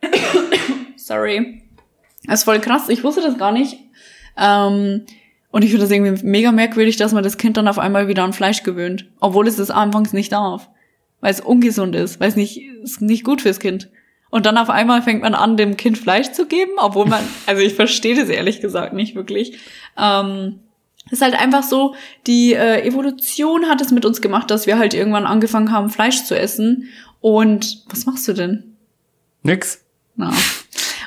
[0.96, 1.62] Sorry.
[2.24, 3.78] Das ist voll krass, ich wusste das gar nicht.
[4.40, 5.02] Ähm,
[5.50, 8.24] und ich finde das irgendwie mega merkwürdig, dass man das Kind dann auf einmal wieder
[8.24, 9.06] an Fleisch gewöhnt.
[9.20, 10.68] Obwohl es das anfangs nicht darf.
[11.20, 13.90] Weil es ungesund ist, weil es nicht, ist nicht gut fürs Kind.
[14.30, 17.62] Und dann auf einmal fängt man an, dem Kind Fleisch zu geben, obwohl man, also
[17.62, 19.58] ich verstehe das ehrlich gesagt nicht wirklich.
[19.98, 20.60] Ähm,
[21.10, 21.94] ist halt einfach so,
[22.26, 26.24] die äh, Evolution hat es mit uns gemacht, dass wir halt irgendwann angefangen haben, Fleisch
[26.24, 26.88] zu essen.
[27.20, 28.76] Und was machst du denn?
[29.42, 29.84] Nix.
[30.14, 30.32] Na.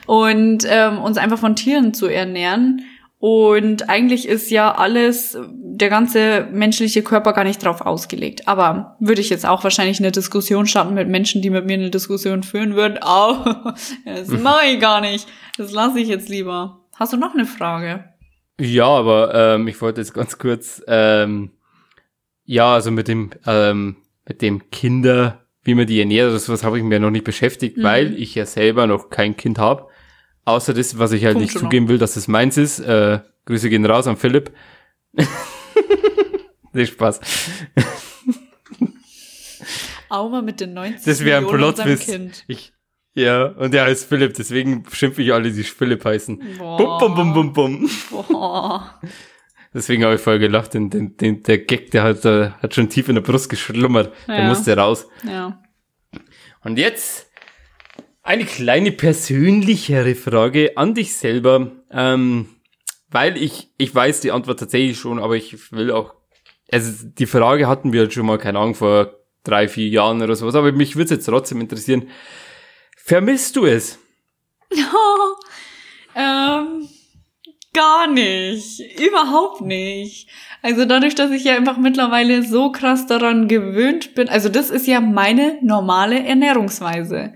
[0.06, 2.84] Und ähm, uns einfach von Tieren zu ernähren.
[3.26, 8.50] Und eigentlich ist ja alles, der ganze menschliche Körper gar nicht drauf ausgelegt.
[8.50, 11.90] Aber würde ich jetzt auch wahrscheinlich eine Diskussion starten mit Menschen, die mit mir eine
[11.90, 13.00] Diskussion führen würden.
[13.02, 13.38] Oh,
[14.06, 15.26] das mache ich gar nicht.
[15.58, 16.82] Das lasse ich jetzt lieber.
[16.96, 18.04] Hast du noch eine Frage?
[18.60, 21.52] Ja, aber ähm, ich wollte jetzt ganz kurz, ähm,
[22.44, 23.96] ja, also mit dem, ähm,
[24.28, 27.78] mit dem Kinder, wie man die ernährt, das was habe ich mir noch nicht beschäftigt,
[27.78, 27.84] mhm.
[27.84, 29.88] weil ich ja selber noch kein Kind habe.
[30.46, 32.80] Außer das, was ich halt Punkt nicht zugeben will, dass es meins ist.
[32.80, 34.52] Äh, Grüße gehen raus an Philipp.
[36.74, 37.20] nee, Spaß.
[40.10, 42.44] Auma mit den 90 Das wäre ein Plotwitz.
[42.48, 42.74] Ich,
[43.16, 46.58] ja, und er heißt Philipp, deswegen schimpfe ich alle, die Philipp heißen.
[46.58, 46.78] Boah.
[46.78, 47.90] Bum, bum, bum, bum, bum.
[48.10, 49.00] Boah.
[49.74, 52.90] Deswegen habe ich voll gelacht, den, den, den, der Gag, der hat, der hat schon
[52.90, 54.14] tief in der Brust geschlummert.
[54.28, 54.36] Ja.
[54.36, 55.08] Der musste raus.
[55.28, 55.64] Ja.
[56.64, 57.33] Und jetzt
[58.24, 62.48] eine kleine persönlichere Frage an dich selber, ähm,
[63.12, 66.16] weil ich, ich weiß die Antwort tatsächlich schon, aber ich will auch,
[66.72, 69.14] also die Frage hatten wir schon mal, keine Ahnung, vor
[69.44, 72.10] drei, vier Jahren oder sowas, aber mich würde es jetzt trotzdem interessieren.
[72.96, 74.00] Vermisst du es?
[76.16, 76.88] ähm,
[77.74, 78.80] gar nicht.
[79.00, 80.30] Überhaupt nicht.
[80.62, 84.88] Also dadurch, dass ich ja einfach mittlerweile so krass daran gewöhnt bin, also das ist
[84.88, 87.34] ja meine normale Ernährungsweise.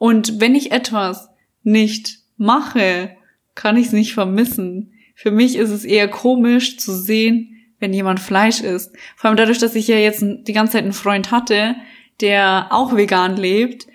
[0.00, 1.28] Und wenn ich etwas
[1.62, 3.10] nicht mache,
[3.54, 4.94] kann ich es nicht vermissen.
[5.14, 8.96] Für mich ist es eher komisch zu sehen, wenn jemand Fleisch isst.
[9.14, 11.76] Vor allem dadurch, dass ich ja jetzt die ganze Zeit einen Freund hatte,
[12.22, 13.88] der auch vegan lebt,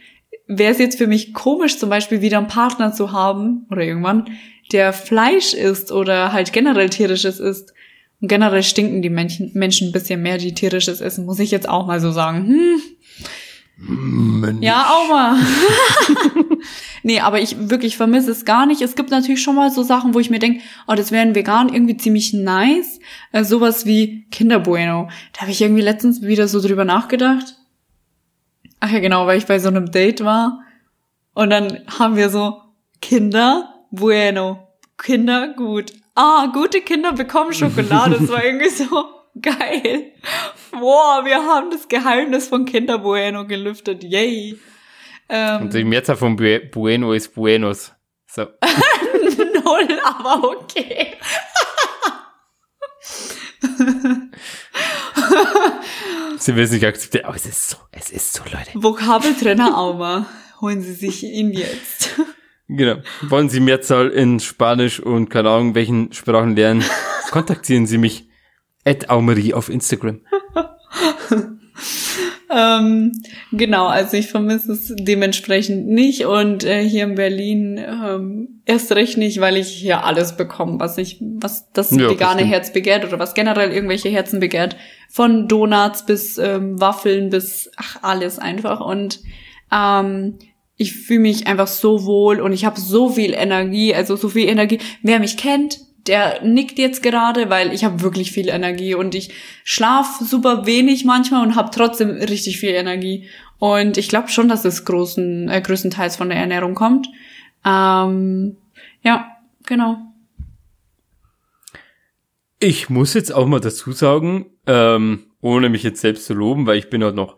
[0.45, 4.29] wäre es jetzt für mich komisch, zum Beispiel wieder einen Partner zu haben oder irgendwann,
[4.71, 7.73] der Fleisch isst oder halt generell tierisches isst.
[8.21, 11.87] Und generell stinken die Menschen, ein bisschen mehr, die tierisches essen, muss ich jetzt auch
[11.87, 12.45] mal so sagen.
[12.45, 12.81] Hm.
[13.77, 14.63] Mensch.
[14.63, 15.37] Ja, auch mal.
[17.03, 18.81] nee, aber ich wirklich vermisse es gar nicht.
[18.81, 21.69] Es gibt natürlich schon mal so Sachen, wo ich mir denke, oh, das wären vegan
[21.69, 22.99] irgendwie ziemlich nice.
[23.31, 25.09] Äh, sowas wie Kinderbueno.
[25.33, 27.57] Da habe ich irgendwie letztens wieder so drüber nachgedacht.
[28.79, 30.61] Ach ja, genau, weil ich bei so einem Date war.
[31.33, 32.61] Und dann haben wir so
[33.01, 34.67] Kinder, bueno.
[34.97, 35.91] Kinder, gut.
[36.15, 38.17] Ah, gute Kinder bekommen Schokolade.
[38.19, 39.05] Das war irgendwie so
[39.41, 40.13] geil.
[40.71, 44.03] Boah, wir haben das Geheimnis von Kinder Bueno gelüftet.
[44.03, 44.57] Yay.
[45.29, 47.93] Ähm, Und die Mehrzahl von Bueno ist Buenos.
[48.27, 48.43] So.
[49.63, 51.15] Null, aber okay.
[56.37, 58.71] Sie will es nicht akzeptieren, aber es ist so, es ist so, Leute.
[58.75, 60.27] Vokabeltrainer Auma,
[60.61, 62.11] holen Sie sich ihn jetzt.
[62.67, 62.97] Genau.
[63.21, 66.83] Wollen Sie Mehrzahl in Spanisch und keine Ahnung welchen Sprachen lernen?
[67.31, 68.27] Kontaktieren Sie mich.
[68.85, 70.21] At Aumerie auf Instagram.
[72.55, 73.11] ähm,
[73.51, 79.17] genau, also ich vermisse es dementsprechend nicht und äh, hier in Berlin ähm, erst recht
[79.17, 82.51] nicht, weil ich hier alles bekomme, was ich, was das ja, vegane bestimmt.
[82.51, 84.75] Herz begehrt oder was generell irgendwelche Herzen begehrt.
[85.09, 89.19] Von Donuts bis ähm, Waffeln bis ach alles einfach und
[89.71, 90.37] ähm,
[90.77, 94.47] ich fühle mich einfach so wohl und ich habe so viel Energie, also so viel
[94.47, 94.79] Energie.
[95.01, 99.33] Wer mich kennt, der nickt jetzt gerade, weil ich habe wirklich viel Energie und ich
[99.63, 103.27] schlaf super wenig manchmal und habe trotzdem richtig viel Energie.
[103.57, 107.07] Und ich glaube schon, dass es großen, äh, größtenteils von der Ernährung kommt.
[107.65, 108.57] Ähm,
[109.01, 109.27] ja,
[109.65, 109.97] genau.
[112.59, 116.77] Ich muss jetzt auch mal dazu sagen, ähm, ohne mich jetzt selbst zu loben, weil
[116.77, 117.37] ich bin halt noch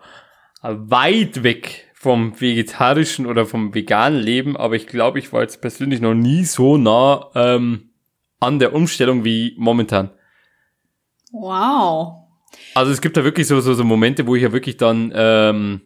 [0.62, 6.00] weit weg vom vegetarischen oder vom veganen Leben, aber ich glaube, ich war jetzt persönlich
[6.00, 7.87] noch nie so nah ähm,
[8.40, 10.12] an der Umstellung wie momentan.
[11.32, 12.28] Wow.
[12.74, 15.82] Also es gibt da wirklich so, so, so Momente, wo ich ja wirklich dann, ähm,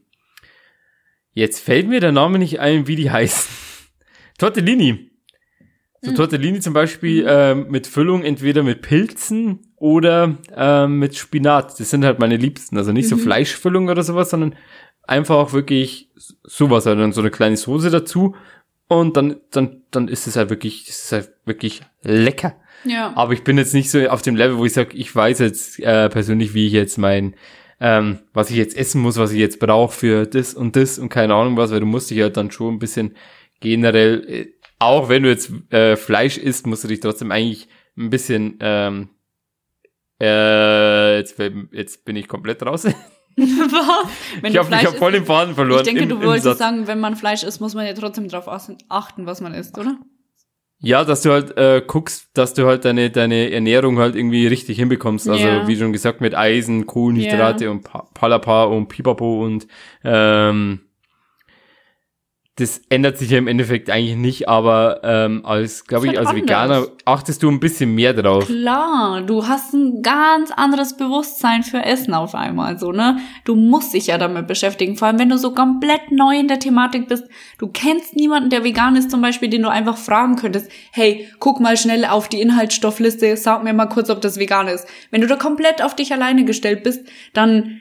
[1.34, 3.50] jetzt fällt mir der Name nicht ein, wie die heißen.
[4.38, 5.12] Tortellini.
[6.02, 6.16] So mhm.
[6.16, 11.80] Tortellini zum Beispiel ähm, mit Füllung entweder mit Pilzen oder ähm, mit Spinat.
[11.80, 12.78] Das sind halt meine Liebsten.
[12.78, 13.10] Also nicht mhm.
[13.10, 14.56] so Fleischfüllung oder sowas, sondern
[15.04, 16.12] einfach auch wirklich
[16.44, 16.88] sowas.
[16.88, 18.36] Also dann so eine kleine Soße dazu
[18.92, 22.58] und dann, dann, dann ist es halt wirklich, ist halt wirklich lecker.
[22.84, 23.14] Ja.
[23.16, 25.80] Aber ich bin jetzt nicht so auf dem Level, wo ich sage, ich weiß jetzt
[25.80, 27.36] äh, persönlich, wie ich jetzt mein,
[27.80, 31.08] ähm, was ich jetzt essen muss, was ich jetzt brauche für das und das und
[31.08, 33.16] keine Ahnung was, weil du musst dich halt dann schon ein bisschen
[33.62, 34.48] generell, äh,
[34.80, 39.08] auch wenn du jetzt äh, Fleisch isst, musst du dich trotzdem eigentlich ein bisschen, ähm,
[40.22, 41.40] äh, jetzt,
[41.72, 42.94] jetzt bin ich komplett draußen.
[43.36, 45.80] ich habe hab voll den Faden verloren.
[45.82, 48.48] Ich denke, im, du wolltest sagen, wenn man Fleisch isst, muss man ja trotzdem darauf
[48.90, 49.98] achten, was man isst, oder?
[50.84, 54.80] Ja, dass du halt äh, guckst, dass du halt deine, deine Ernährung halt irgendwie richtig
[54.80, 55.30] hinbekommst.
[55.30, 55.68] Also Ja.
[55.68, 59.68] wie schon gesagt, mit Eisen, Kohlenhydrate und Pa- Palapa und Pipapo und
[60.04, 60.80] ähm,
[62.58, 66.36] das ändert sich ja im Endeffekt eigentlich nicht, aber ähm, als, glaube ich, halt als
[66.36, 66.92] Veganer anders.
[67.06, 68.46] achtest du ein bisschen mehr drauf.
[68.46, 73.20] Klar, du hast ein ganz anderes Bewusstsein für Essen auf einmal, so, ne?
[73.46, 76.60] Du musst dich ja damit beschäftigen, vor allem wenn du so komplett neu in der
[76.60, 77.24] Thematik bist.
[77.58, 81.62] Du kennst niemanden, der vegan ist zum Beispiel, den du einfach fragen könntest, hey, guck
[81.62, 84.86] mal schnell auf die Inhaltsstoffliste, sag mir mal kurz, ob das vegan ist.
[85.10, 87.80] Wenn du da komplett auf dich alleine gestellt bist, dann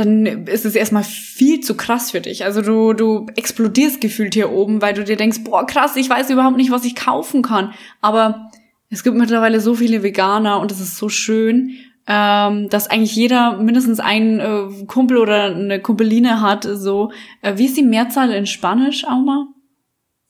[0.00, 2.44] dann ist es erstmal viel zu krass für dich.
[2.44, 6.30] Also du, du explodierst gefühlt hier oben, weil du dir denkst, boah, krass, ich weiß
[6.30, 7.72] überhaupt nicht, was ich kaufen kann.
[8.00, 8.50] Aber
[8.90, 11.76] es gibt mittlerweile so viele Veganer und es ist so schön,
[12.06, 16.64] ähm, dass eigentlich jeder mindestens einen äh, Kumpel oder eine Kumpeline hat.
[16.64, 19.48] So, äh, wie ist die Mehrzahl in Spanisch, Auma?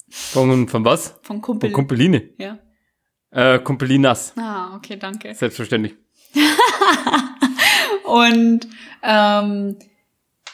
[0.09, 1.19] Von, von was?
[1.23, 1.71] Von Kumpel.
[1.71, 2.31] Von Kumpeline.
[2.39, 2.59] ja.
[3.31, 4.33] Äh, Kumpelinas.
[4.37, 5.35] Ah, okay, danke.
[5.35, 5.95] Selbstverständlich.
[8.05, 8.66] Und
[9.03, 9.77] ähm,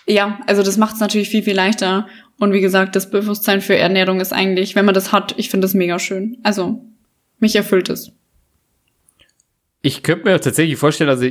[0.07, 2.07] ja, also das macht es natürlich viel, viel leichter.
[2.39, 5.65] Und wie gesagt, das Bewusstsein für Ernährung ist eigentlich, wenn man das hat, ich finde
[5.67, 6.39] das mega schön.
[6.43, 6.85] Also,
[7.39, 8.13] mich erfüllt es.
[9.83, 11.29] Ich könnte mir tatsächlich vorstellen, also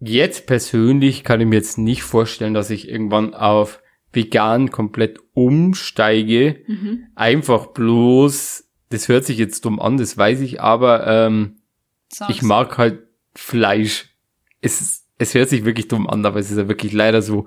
[0.00, 3.80] jetzt persönlich kann ich mir jetzt nicht vorstellen, dass ich irgendwann auf
[4.12, 6.60] vegan komplett umsteige.
[7.14, 11.56] Einfach bloß, das hört sich jetzt dumm an, das weiß ich, aber ähm,
[12.12, 12.34] Sag's.
[12.34, 13.00] ich mag halt
[13.34, 14.10] Fleisch.
[14.60, 17.44] Es, ist- es hört sich wirklich dumm an, aber es ist ja wirklich leider so.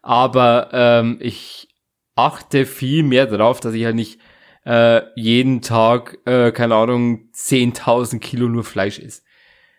[0.00, 1.68] Aber ähm, ich
[2.14, 4.20] achte viel mehr darauf, dass ich halt nicht
[4.64, 9.22] äh, jeden Tag, äh, keine Ahnung, 10.000 Kilo nur Fleisch esse.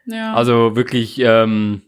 [0.05, 0.33] Ja.
[0.33, 1.83] Also wirklich, ähm,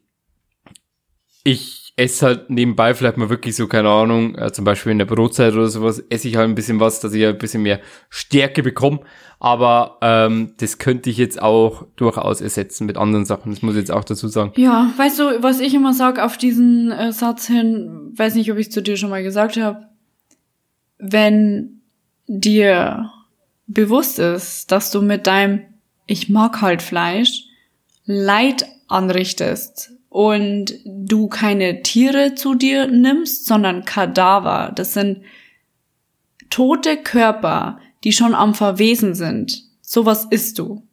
[1.44, 5.06] ich esse halt nebenbei vielleicht mal wirklich so, keine Ahnung, äh, zum Beispiel in der
[5.06, 8.64] Brotzeit oder sowas, esse ich halt ein bisschen was, dass ich ein bisschen mehr Stärke
[8.64, 9.02] bekomme.
[9.40, 13.52] Aber ähm, das könnte ich jetzt auch durchaus ersetzen mit anderen Sachen.
[13.52, 14.54] Das muss ich jetzt auch dazu sagen.
[14.56, 18.58] Ja, weißt du, was ich immer sag auf diesen äh, Satz hin, weiß nicht, ob
[18.58, 19.88] ich zu dir schon mal gesagt habe,
[21.00, 21.82] wenn
[22.28, 23.12] dir
[23.68, 25.62] bewusst ist, dass du mit deinem
[26.06, 27.44] Ich mag halt Fleisch
[28.06, 35.22] Leid anrichtest und du keine Tiere zu dir nimmst, sondern Kadaver, das sind
[36.50, 39.64] tote Körper, die schon am Verwesen sind.
[39.80, 40.84] Sowas isst du.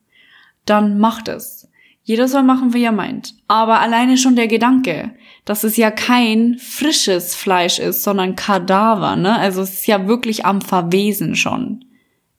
[0.64, 1.68] Dann mach das.
[2.04, 3.34] Jeder soll machen, wie er meint.
[3.48, 9.36] Aber alleine schon der Gedanke, dass es ja kein frisches Fleisch ist, sondern Kadaver, ne?
[9.36, 11.84] Also es ist ja wirklich am Verwesen schon.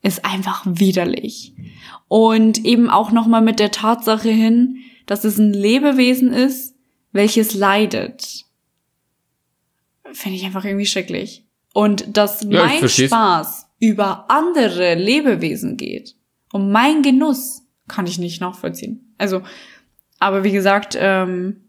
[0.01, 1.53] Ist einfach widerlich.
[2.07, 6.76] Und eben auch nochmal mit der Tatsache hin, dass es ein Lebewesen ist,
[7.17, 8.45] welches leidet.
[10.13, 11.45] Finde ich einfach irgendwie schrecklich.
[11.73, 12.87] Und dass Ja, mein.
[12.87, 16.15] Spaß über andere Lebewesen geht
[16.53, 19.13] und mein Genuss kann ich nicht nachvollziehen.
[19.17, 19.43] Also,
[20.19, 21.61] aber wie gesagt, ähm,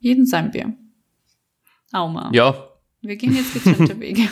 [0.00, 0.74] jeden sein Bier.
[1.92, 2.30] Auma.
[2.34, 2.68] Ja,
[3.02, 4.28] Wir gehen jetzt getrennte Wege.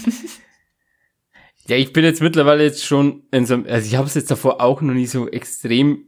[1.69, 4.31] ja, ich bin jetzt mittlerweile jetzt schon in so einem, also ich habe es jetzt
[4.31, 6.05] davor auch noch nie so extrem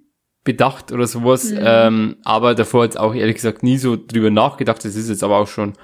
[0.49, 1.59] bedacht oder sowas, Mhm.
[1.63, 4.83] ähm, aber davor jetzt auch ehrlich gesagt nie so drüber nachgedacht.
[4.83, 5.75] Das ist jetzt aber auch schon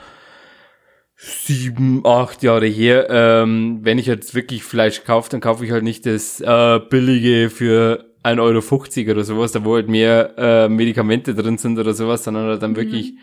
[1.16, 3.06] sieben, acht Jahre her.
[3.10, 7.50] Ähm, wenn ich jetzt wirklich Fleisch kaufe, dann kaufe ich halt nicht das äh, billige
[7.50, 12.24] für 1,50 Euro oder sowas, da wo halt mehr äh, Medikamente drin sind oder sowas,
[12.24, 13.14] sondern halt dann wirklich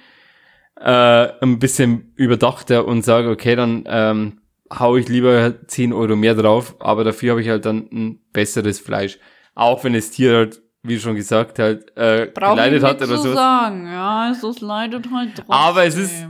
[0.79, 6.35] äh, ein bisschen überdachter und sage, okay, dann ähm, hau ich lieber 10 Euro mehr
[6.35, 9.17] drauf, aber dafür habe ich halt dann ein besseres Fleisch.
[9.55, 13.33] Auch wenn das Tier halt, wie schon gesagt, halt äh, geleidet nicht hat oder so.
[13.33, 13.85] sagen.
[13.87, 15.51] Ja, es ist leidet halt trotzdem.
[15.51, 16.25] Aber es ist-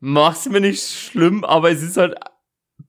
[0.00, 2.14] Mach's mir nicht schlimm, aber es ist halt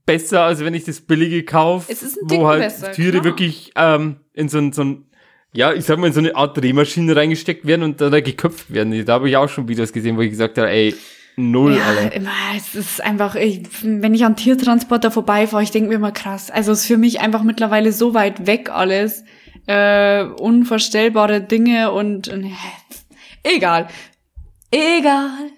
[0.05, 3.23] besser, als wenn ich das billige kaufe, Es ist ein wo halt besser, Tiere klar.
[3.23, 5.05] wirklich ähm, in so ein, so ein,
[5.53, 8.73] ja, ich sag mal, in so eine Art Drehmaschine reingesteckt werden und dann da geköpft
[8.73, 9.05] werden.
[9.05, 10.93] Da habe ich auch schon Videos gesehen, wo ich gesagt habe, ey,
[11.37, 12.13] null, Ja, Alter.
[12.13, 16.51] immer, es ist einfach, ich, wenn ich an Tiertransporter vorbeifahre, ich denke mir immer krass.
[16.51, 19.23] Also es ist für mich einfach mittlerweile so weit weg alles.
[19.67, 22.51] Äh, unvorstellbare Dinge und äh,
[23.43, 23.87] egal.
[24.71, 25.51] Egal.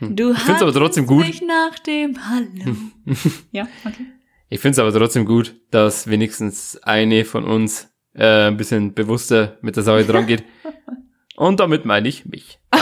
[0.00, 0.32] Du Hm.
[0.36, 1.26] Ich find's aber trotzdem gut.
[1.26, 2.76] Mich nach dem Hallo.
[3.52, 4.06] ja, okay.
[4.48, 9.58] Ich finde es aber trotzdem gut, dass wenigstens eine von uns äh, ein bisschen bewusster
[9.60, 10.44] mit der Sache dran geht.
[11.36, 12.58] Und damit meine ich mich.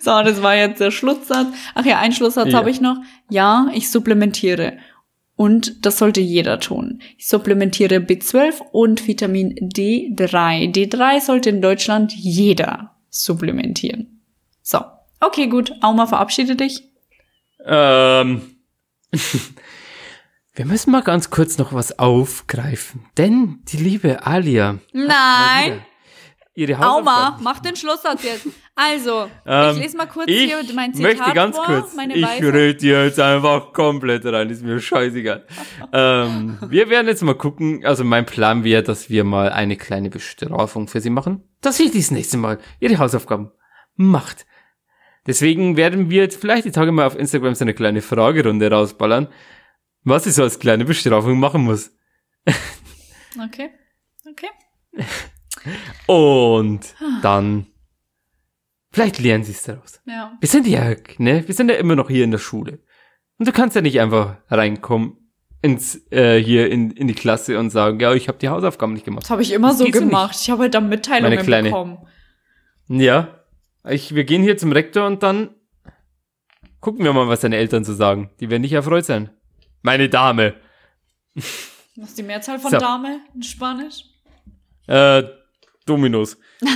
[0.00, 1.48] So, das war jetzt der Schlusssatz.
[1.74, 2.58] Ach ja, ein Schlusssatz Ja.
[2.58, 2.98] habe ich noch.
[3.30, 4.78] Ja, ich supplementiere.
[5.38, 7.00] Und das sollte jeder tun.
[7.16, 10.74] Ich supplementiere B12 und Vitamin D3.
[10.74, 14.20] D3 sollte in Deutschland jeder supplementieren.
[14.62, 14.80] So.
[15.20, 15.72] Okay, gut.
[15.80, 16.82] Auma, verabschiede dich.
[17.64, 18.42] Ähm,
[20.54, 24.78] Wir müssen mal ganz kurz noch was aufgreifen, denn die liebe Alia.
[24.92, 25.84] Nein.
[26.58, 27.44] Ihre Auma, Hausaufgaben.
[27.44, 28.48] mach den Schlusssatz jetzt.
[28.74, 32.16] Also, Ähm, ich lese mal kurz ich hier mein Zitat möchte ganz vor, kurz, meine
[32.16, 35.46] ich rede dir jetzt einfach komplett rein, ist mir scheißegal.
[35.92, 40.10] ähm, wir werden jetzt mal gucken, also mein Plan wäre, dass wir mal eine kleine
[40.10, 43.52] Bestrafung für sie machen, dass sie das nächste Mal ihre Hausaufgaben
[43.94, 44.44] macht.
[45.28, 49.28] Deswegen werden wir jetzt vielleicht die Tage mal auf Instagram so eine kleine Fragerunde rausballern,
[50.02, 51.92] was sie so als kleine Bestrafung machen muss.
[53.44, 53.70] Okay,
[54.28, 54.48] okay.
[56.06, 57.66] Und dann,
[58.92, 60.00] vielleicht lernen sie es daraus.
[60.06, 60.36] Ja.
[60.40, 62.80] Wir sind ja, ne, wir sind ja immer noch hier in der Schule.
[63.38, 65.16] Und du kannst ja nicht einfach reinkommen
[65.62, 69.04] ins, äh, hier in, in die Klasse und sagen, ja, ich habe die Hausaufgaben nicht
[69.04, 69.24] gemacht.
[69.24, 70.36] Das habe ich immer Das so gemacht.
[70.40, 71.68] Ich habe halt dann Mitteilungen Meine Kleine.
[71.70, 71.98] bekommen.
[72.88, 73.44] Ja,
[73.88, 75.50] ich, wir gehen hier zum Rektor und dann
[76.80, 78.30] gucken wir mal, was deine Eltern so sagen.
[78.40, 79.30] Die werden nicht erfreut sein.
[79.82, 80.54] Meine Dame.
[81.34, 82.78] Was ist die Mehrzahl von So.
[82.78, 84.04] Dame in Spanisch?
[84.86, 85.22] Äh,
[85.88, 86.36] Dominos.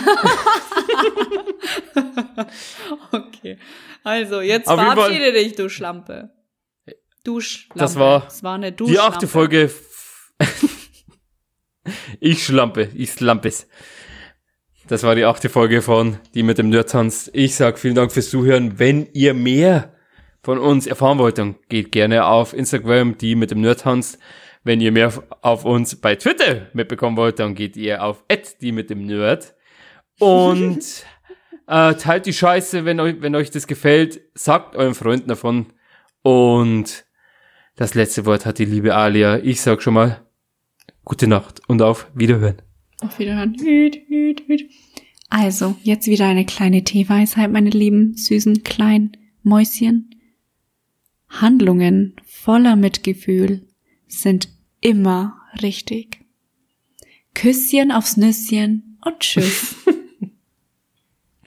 [3.12, 3.58] Okay.
[4.04, 6.30] Also, jetzt Auf verabschiede dich, du Schlampe.
[7.24, 7.78] Du Schlampe.
[7.78, 9.02] Das war das war eine Die Duschlampe.
[9.02, 9.70] achte Folge.
[12.20, 13.68] ich schlampe, ich slampes.
[14.88, 17.30] Das war die achte Folge von Die mit dem Nerd tanzt.
[17.32, 18.78] Ich sag vielen Dank fürs Zuhören.
[18.78, 19.94] Wenn ihr mehr
[20.42, 24.18] von uns erfahren wollt, dann geht gerne auf Instagram, die mit dem Nerd tanzt.
[24.64, 28.24] Wenn ihr mehr auf uns bei Twitter mitbekommen wollt, dann geht ihr auf
[28.60, 29.54] die mit dem Nerd.
[30.18, 30.78] Und
[31.66, 34.20] äh, teilt die Scheiße, wenn euch, wenn euch das gefällt.
[34.34, 35.66] Sagt euren Freunden davon.
[36.22, 37.04] Und
[37.74, 39.38] das letzte Wort hat die liebe Alia.
[39.38, 40.24] Ich sag schon mal
[41.04, 42.62] gute Nacht und auf Wiederhören.
[43.00, 43.56] Auf Wiederhören.
[43.58, 44.70] Hüt, hüt, hüt.
[45.28, 50.10] Also, jetzt wieder eine kleine Teeweisheit, meine lieben, süßen, kleinen Mäuschen.
[51.28, 53.66] Handlungen voller Mitgefühl
[54.20, 54.48] sind
[54.80, 56.20] immer richtig.
[57.34, 59.74] Küsschen aufs Nüsschen und tschüss.